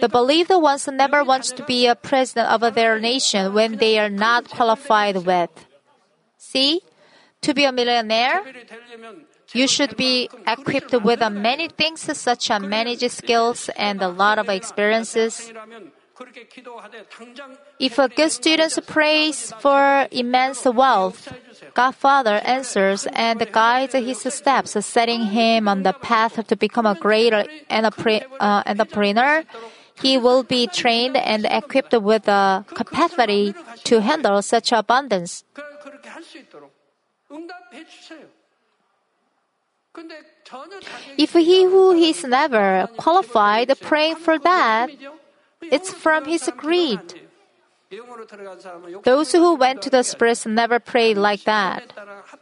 The 0.00 0.08
believed 0.08 0.50
ones 0.50 0.88
never 0.88 1.24
wants 1.24 1.52
to 1.52 1.64
be 1.64 1.86
a 1.86 1.94
president 1.94 2.48
of 2.48 2.74
their 2.74 2.98
nation 2.98 3.52
when 3.52 3.76
they 3.76 3.98
are 3.98 4.11
not 4.11 4.48
qualified 4.48 5.24
with. 5.24 5.50
See? 6.36 6.82
To 7.42 7.54
be 7.54 7.64
a 7.64 7.72
millionaire, 7.72 8.42
you 9.52 9.66
should 9.66 9.96
be 9.96 10.28
equipped 10.46 10.92
with 10.92 11.20
many 11.32 11.68
things 11.68 12.00
such 12.00 12.50
as 12.50 12.61
managed 12.61 13.11
skills 13.11 13.70
and 13.76 14.02
a 14.02 14.08
lot 14.08 14.38
of 14.38 14.48
experiences. 14.48 15.50
If 17.78 17.98
a 17.98 18.08
good 18.08 18.30
student 18.30 18.86
prays 18.86 19.52
for 19.60 20.06
immense 20.10 20.64
wealth, 20.64 21.32
Godfather 21.74 22.40
answers 22.44 23.06
and 23.12 23.40
guides 23.52 23.94
his 23.94 24.20
steps, 24.34 24.72
setting 24.84 25.22
him 25.26 25.68
on 25.68 25.82
the 25.82 25.92
path 25.92 26.46
to 26.46 26.56
become 26.56 26.86
a 26.86 26.94
great 26.94 27.32
entrepreneur. 27.70 29.38
Uh, 29.38 29.42
he 30.02 30.16
will 30.16 30.42
be 30.42 30.66
trained 30.66 31.16
and 31.16 31.46
equipped 31.46 31.92
with 31.92 32.24
the 32.24 32.64
capacity 32.68 33.54
to 33.84 34.00
handle 34.00 34.40
such 34.42 34.72
abundance. 34.72 35.44
If 41.18 41.32
he 41.32 41.64
who 41.64 41.92
is 41.92 42.24
never 42.24 42.88
qualified 42.96 43.72
praying 43.80 44.16
for 44.16 44.38
that, 44.38 44.90
it's 45.70 45.92
from 45.92 46.24
his 46.24 46.50
greed. 46.56 47.00
Those 49.02 49.32
who 49.32 49.56
went 49.56 49.82
to 49.82 49.90
the 49.90 50.04
spirits 50.04 50.46
never 50.46 50.78
prayed 50.78 51.16
like 51.16 51.42
that. 51.44 51.92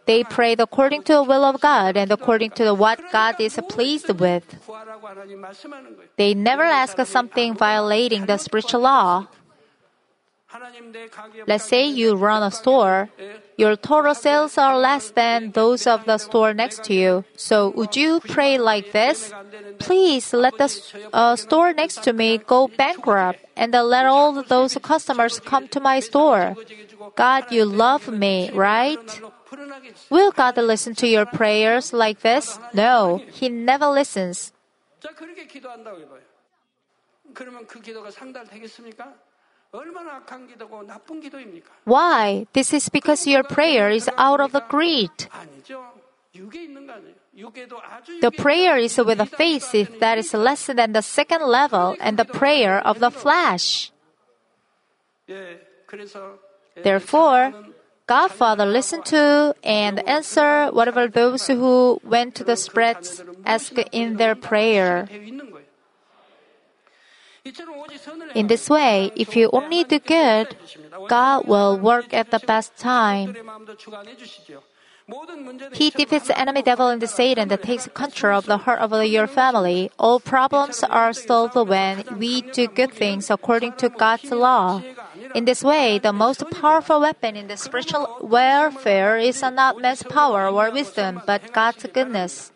They 0.05 0.23
prayed 0.25 0.61
according 0.61 1.05
to 1.05 1.15
the 1.15 1.23
will 1.23 1.45
of 1.45 1.61
God 1.61 1.97
and 1.97 2.13
according 2.13 2.51
to 2.61 2.75
what 2.75 3.01
God 3.11 3.41
is 3.41 3.59
pleased 3.69 4.11
with. 4.21 4.45
They 6.17 6.35
never 6.35 6.65
ask 6.65 7.01
something 7.07 7.55
violating 7.55 8.27
the 8.27 8.37
spiritual 8.37 8.81
law. 8.81 9.29
하나님 10.54 10.92
내 10.92 11.08
가게 11.08 11.44
Let's 11.48 11.66
say 11.66 11.86
you 11.88 12.14
run 12.16 12.44
a 12.44 12.52
store. 12.52 13.10
Your 13.58 13.76
total 13.76 14.14
sales 14.14 14.56
are 14.58 14.78
less 14.78 15.10
than 15.10 15.52
those 15.52 15.88
of 15.88 16.06
the 16.06 16.20
store 16.20 16.54
next 16.54 16.84
to 16.86 16.94
you. 16.94 17.24
So 17.36 17.74
would 17.76 17.96
you 17.96 18.20
pray 18.20 18.60
like 18.60 18.92
this? 18.92 19.34
Please 19.80 20.32
let 20.32 20.58
the 20.60 20.70
uh, 21.12 21.36
store 21.36 21.74
next 21.74 22.04
to 22.04 22.14
me 22.14 22.38
go 22.38 22.68
bankrupt 22.68 23.40
and 23.58 23.74
let 23.74 24.06
all 24.06 24.44
those 24.44 24.78
customers 24.78 25.40
come 25.40 25.68
to 25.70 25.80
my 25.80 26.00
store. 26.00 26.56
God, 27.16 27.52
you 27.52 27.66
love 27.66 28.08
me, 28.08 28.52
right? 28.54 29.02
불안하게 29.50 29.90
있어. 29.90 30.10
Will 30.10 30.32
God 30.32 30.58
listen 30.58 30.94
to 30.96 31.08
your 31.08 31.26
prayers 31.26 31.94
like 31.94 32.22
this? 32.22 32.60
No, 32.74 33.22
He 33.34 33.50
never 33.50 33.90
listens. 33.90 34.54
자 35.00 35.10
그렇게 35.10 35.48
기도한다고 35.48 36.00
해봐요. 36.00 36.22
그러면 37.34 37.66
그 37.66 37.82
기도가 37.82 38.12
상달되겠습니까? 38.12 39.14
Why? 41.85 42.47
This 42.53 42.73
is 42.73 42.89
because 42.89 43.27
your 43.27 43.45
prayer 43.45 43.91
is 43.91 44.09
out 44.17 44.41
of 44.41 44.53
the 44.53 44.65
greed. 44.69 45.11
The 48.21 48.31
prayer 48.37 48.77
is 48.79 48.97
with 48.99 49.21
a 49.21 49.27
faith 49.27 49.73
that 50.01 50.19
is 50.19 50.33
less 50.33 50.67
than 50.67 50.93
the 50.93 51.03
second 51.03 51.43
level 51.43 51.97
and 52.01 52.19
the 52.19 52.25
prayer 52.25 52.79
of 52.79 53.01
the 53.01 53.11
flesh. 53.11 53.93
Therefore, 56.83 57.53
Godfather 58.07 58.65
listened 58.65 59.05
to 59.07 59.55
and 59.63 60.01
answer 60.09 60.69
whatever 60.73 61.09
those 61.09 61.47
who 61.47 62.01
went 62.03 62.35
to 62.37 62.45
the 62.45 62.57
spreads 62.57 63.23
ask 63.45 63.77
in 63.93 64.17
their 64.17 64.35
prayer. 64.35 65.07
In 68.35 68.47
this 68.47 68.69
way, 68.69 69.11
if 69.17 69.37
you 69.37 69.51
only 69.53 69.85
do 69.85 69.99
good, 69.99 70.57
God 71.09 71.47
will 71.47 71.79
work 71.79 72.13
at 72.13 72.31
the 72.31 72.41
best 72.41 72.77
time. 72.77 73.37
He 75.73 75.89
defeats 75.89 76.29
the 76.29 76.39
enemy 76.39 76.61
devil 76.61 76.89
and 76.89 77.01
the 77.01 77.07
Satan 77.07 77.49
that 77.49 77.63
takes 77.63 77.89
control 77.95 78.39
of 78.39 78.45
the 78.45 78.59
heart 78.59 78.81
of 78.81 78.93
your 79.07 79.27
family. 79.27 79.91
All 79.99 80.21
problems 80.21 80.85
are 80.85 81.15
solved 81.15 81.55
when 81.57 82.05
we 82.19 82.43
do 82.43 82.69
good 82.69 82.93
things 82.93 83.31
according 83.31 83.73
to 83.81 83.89
God's 83.89 84.31
law. 84.31 84.83
In 85.35 85.47
this 85.47 85.65
way, 85.65 85.99
the 85.99 86.13
most 86.13 86.45
powerful 86.51 87.01
weapon 87.01 87.37
in 87.37 87.49
the 87.49 87.57
spiritual 87.57 88.19
warfare 88.21 89.17
is 89.17 89.41
not 89.41 89.81
man's 89.81 90.03
power 90.03 90.49
or 90.51 90.71
wisdom, 90.71 91.23
but 91.25 91.55
God's 91.55 91.87
goodness. 91.87 92.53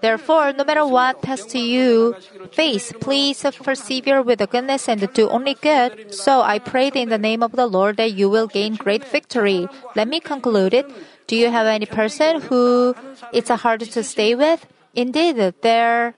Therefore, 0.00 0.52
no 0.52 0.64
matter 0.64 0.86
what 0.86 1.22
test 1.22 1.54
you 1.54 2.14
face, 2.52 2.92
please 3.00 3.42
persevere 3.42 4.22
with 4.22 4.38
the 4.38 4.46
goodness 4.46 4.88
and 4.88 5.00
do 5.12 5.28
only 5.28 5.54
good. 5.54 6.12
So 6.14 6.42
I 6.42 6.58
prayed 6.58 6.96
in 6.96 7.08
the 7.08 7.18
name 7.18 7.42
of 7.42 7.52
the 7.52 7.66
Lord 7.66 7.96
that 7.96 8.12
you 8.12 8.28
will 8.28 8.46
gain 8.46 8.74
great 8.74 9.04
victory. 9.04 9.68
Let 9.94 10.08
me 10.08 10.20
conclude 10.20 10.74
it. 10.74 10.86
Do 11.26 11.36
you 11.36 11.50
have 11.50 11.66
any 11.66 11.86
person 11.86 12.40
who 12.42 12.94
it's 13.32 13.50
hard 13.50 13.80
to 13.80 14.02
stay 14.02 14.34
with? 14.34 14.66
Indeed, 14.94 15.54
there 15.62 16.14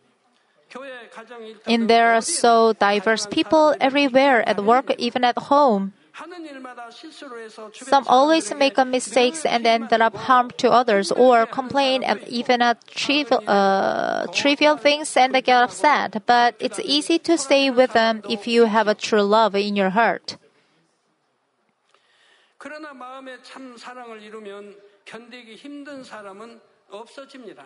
in 1.66 1.86
there 1.86 2.12
are 2.12 2.20
so 2.20 2.74
diverse 2.74 3.26
people 3.26 3.74
everywhere 3.80 4.46
at 4.46 4.62
work, 4.64 4.92
even 4.98 5.24
at 5.24 5.38
home. 5.48 5.94
하는 6.17 6.45
일마다 6.45 6.91
실수로 6.91 7.39
해서 7.39 7.71
주변 7.71 7.87
Some 7.89 8.05
always 8.07 8.53
make 8.53 8.77
a 8.77 8.85
mistakes 8.85 9.47
and 9.47 9.67
end 9.67 9.91
up 9.91 10.15
harm 10.15 10.49
to 10.57 10.69
others 10.69 11.11
or 11.11 11.47
complain 11.47 12.03
at 12.03 12.21
even 12.29 12.61
at 12.61 12.77
trivial, 12.85 13.41
uh, 13.47 14.27
trivial 14.31 14.77
things 14.77 15.17
and 15.17 15.33
get 15.33 15.49
upset. 15.49 16.23
But 16.27 16.55
it's 16.59 16.79
easy 16.79 17.17
to 17.17 17.33
stay 17.35 17.71
with 17.71 17.93
them 17.93 18.21
if 18.29 18.45
you 18.45 18.65
have 18.65 18.87
a 18.87 18.93
true 18.93 19.23
love 19.23 19.55
in 19.55 19.75
your 19.75 19.89
heart. 19.89 20.37
그러나 22.59 22.93
마음에 22.93 23.41
참 23.41 23.75
사랑을 23.75 24.21
이루면 24.21 24.77
견디기 25.05 25.55
힘든 25.55 26.03
사람은 26.03 26.61
없어집니다. 26.89 27.65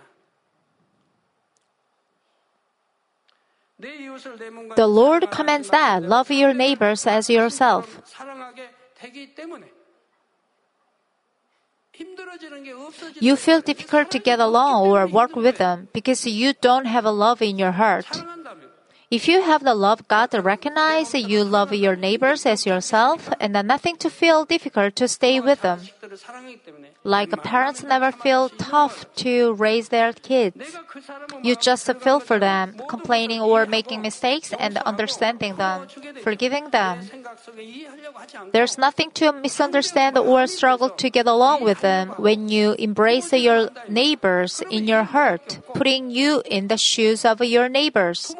The 4.76 4.86
Lord 4.86 5.30
commands 5.30 5.70
that 5.70 6.02
love 6.02 6.30
your 6.30 6.54
neighbors 6.54 7.06
as 7.06 7.28
yourself. 7.28 8.00
You 13.20 13.36
feel 13.36 13.60
difficult 13.60 14.10
to 14.10 14.18
get 14.18 14.38
along 14.38 14.88
or 14.88 15.06
work 15.06 15.36
with 15.36 15.58
them 15.58 15.88
because 15.92 16.26
you 16.26 16.52
don't 16.54 16.86
have 16.86 17.04
a 17.04 17.10
love 17.10 17.42
in 17.42 17.58
your 17.58 17.72
heart. 17.72 18.06
If 19.12 19.28
you 19.28 19.42
have 19.42 19.62
the 19.62 19.74
love 19.74 20.08
God 20.08 20.32
recognize 20.32 21.12
you 21.12 21.44
love 21.44 21.74
your 21.74 21.96
neighbors 21.96 22.46
as 22.46 22.64
yourself 22.64 23.28
and 23.38 23.52
nothing 23.52 23.96
to 23.96 24.08
feel 24.08 24.46
difficult 24.46 24.96
to 24.96 25.06
stay 25.06 25.38
with 25.38 25.60
them. 25.60 25.80
Like 27.04 27.30
parents 27.42 27.82
never 27.82 28.10
feel 28.10 28.48
tough 28.48 29.04
to 29.16 29.52
raise 29.52 29.90
their 29.90 30.14
kids. 30.14 30.56
You 31.42 31.56
just 31.56 31.92
feel 32.00 32.20
for 32.20 32.38
them, 32.38 32.80
complaining 32.88 33.42
or 33.42 33.66
making 33.66 34.00
mistakes 34.00 34.54
and 34.58 34.78
understanding 34.78 35.56
them, 35.56 35.88
forgiving 36.22 36.70
them. 36.70 37.04
There's 38.52 38.78
nothing 38.78 39.10
to 39.20 39.32
misunderstand 39.32 40.16
or 40.16 40.46
struggle 40.46 40.88
to 40.88 41.10
get 41.10 41.26
along 41.26 41.64
with 41.64 41.82
them 41.82 42.14
when 42.16 42.48
you 42.48 42.76
embrace 42.78 43.30
your 43.32 43.68
neighbors 43.88 44.62
in 44.70 44.86
your 44.88 45.04
heart, 45.04 45.60
putting 45.74 46.10
you 46.10 46.42
in 46.46 46.68
the 46.68 46.78
shoes 46.78 47.26
of 47.26 47.44
your 47.44 47.68
neighbors. 47.68 48.34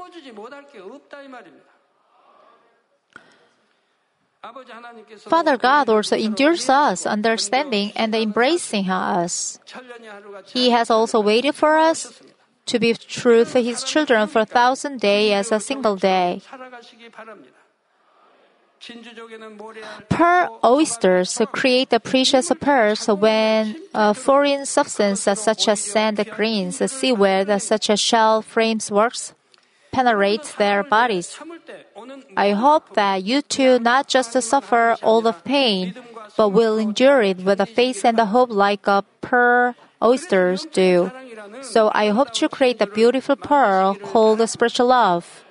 Father 5.29 5.57
God 5.57 5.89
also 5.89 6.17
endures 6.17 6.69
us, 6.69 7.07
understanding 7.07 7.93
and 7.95 8.15
embracing 8.15 8.91
us. 8.91 9.61
He 10.47 10.71
has 10.71 10.91
also 10.91 11.21
waited 11.21 11.55
for 11.55 11.79
us 11.79 12.21
to 12.67 12.79
be 12.81 12.95
true 12.95 13.45
to 13.45 13.61
His 13.61 13.85
children 13.85 14.27
for 14.27 14.41
a 14.41 14.47
thousand 14.47 15.01
days 15.01 15.33
as 15.33 15.53
a 15.53 15.61
single 15.61 15.95
day. 15.95 16.43
Pearl 20.09 20.59
oysters 20.65 21.41
create 21.53 21.91
the 21.91 22.01
precious 22.01 22.51
pearls 22.61 23.07
when 23.07 23.77
a 23.95 24.13
foreign 24.13 24.67
substances 24.67 25.39
such 25.39 25.69
as 25.69 25.79
sand 25.79 26.19
grains, 26.35 26.83
seaweed, 26.91 27.63
such 27.63 27.91
as 27.91 28.01
shell 28.01 28.43
frames 28.43 28.91
works 28.91 29.35
penetrates 29.93 30.55
their 30.55 30.83
bodies. 30.83 31.39
I 32.37 32.53
hope 32.53 32.95
that 32.95 33.23
you 33.23 33.43
too 33.43 33.79
not 33.79 34.09
just 34.09 34.33
suffer 34.43 34.97
all 35.03 35.21
the 35.21 35.33
pain, 35.33 35.95
but 36.37 36.49
will 36.49 36.79
endure 36.79 37.23
it 37.23 37.45
with 37.45 37.61
a 37.61 37.67
face 37.67 38.05
and 38.05 38.19
a 38.19 38.27
hope 38.27 38.51
like 38.51 38.87
a 38.87 39.05
pearl 39.21 39.75
oysters 40.03 40.67
do. 40.73 41.13
So 41.61 41.91
I 41.95 42.09
hope 42.09 42.33
to 42.41 42.49
create 42.49 42.81
a 42.81 42.87
beautiful 42.87 43.37
pearl 43.37 43.95
called 43.95 44.41
spiritual 44.49 44.89
love. 44.89 45.45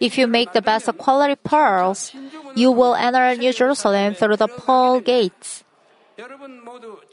If 0.00 0.18
you 0.18 0.26
make 0.26 0.52
the 0.52 0.62
best 0.62 0.90
quality 0.98 1.36
pearls, 1.36 2.12
you 2.54 2.72
will 2.72 2.94
enter 2.94 3.36
New 3.36 3.52
Jerusalem 3.52 4.14
through 4.14 4.36
the 4.36 4.48
pearl 4.48 5.00
gates. 5.00 5.64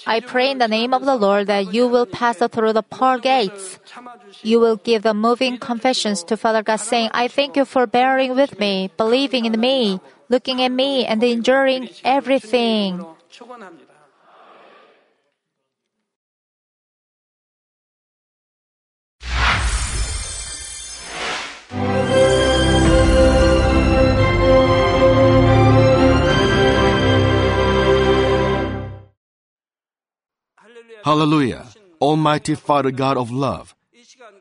I 0.05 0.19
pray 0.19 0.51
in 0.51 0.59
the 0.59 0.67
name 0.67 0.93
of 0.93 1.05
the 1.05 1.15
Lord 1.15 1.47
that 1.47 1.73
you 1.73 1.87
will 1.87 2.05
pass 2.05 2.37
through 2.37 2.73
the 2.73 2.83
pearl 2.83 3.17
gates. 3.17 3.79
You 4.43 4.59
will 4.59 4.77
give 4.77 5.03
the 5.03 5.13
moving 5.13 5.57
confessions 5.57 6.23
to 6.25 6.35
Father 6.35 6.63
God, 6.63 6.77
saying, 6.77 7.11
I 7.13 7.27
thank 7.27 7.55
you 7.55 7.65
for 7.65 7.85
bearing 7.85 8.35
with 8.35 8.57
me, 8.59 8.89
believing 8.97 9.45
in 9.45 9.59
me, 9.59 10.01
looking 10.29 10.61
at 10.61 10.71
me, 10.71 11.05
and 11.05 11.21
enduring 11.23 11.89
everything. 12.03 13.05
Hallelujah! 31.03 31.65
Almighty 31.99 32.53
Father 32.55 32.91
God 32.91 33.17
of 33.17 33.31
love, 33.31 33.75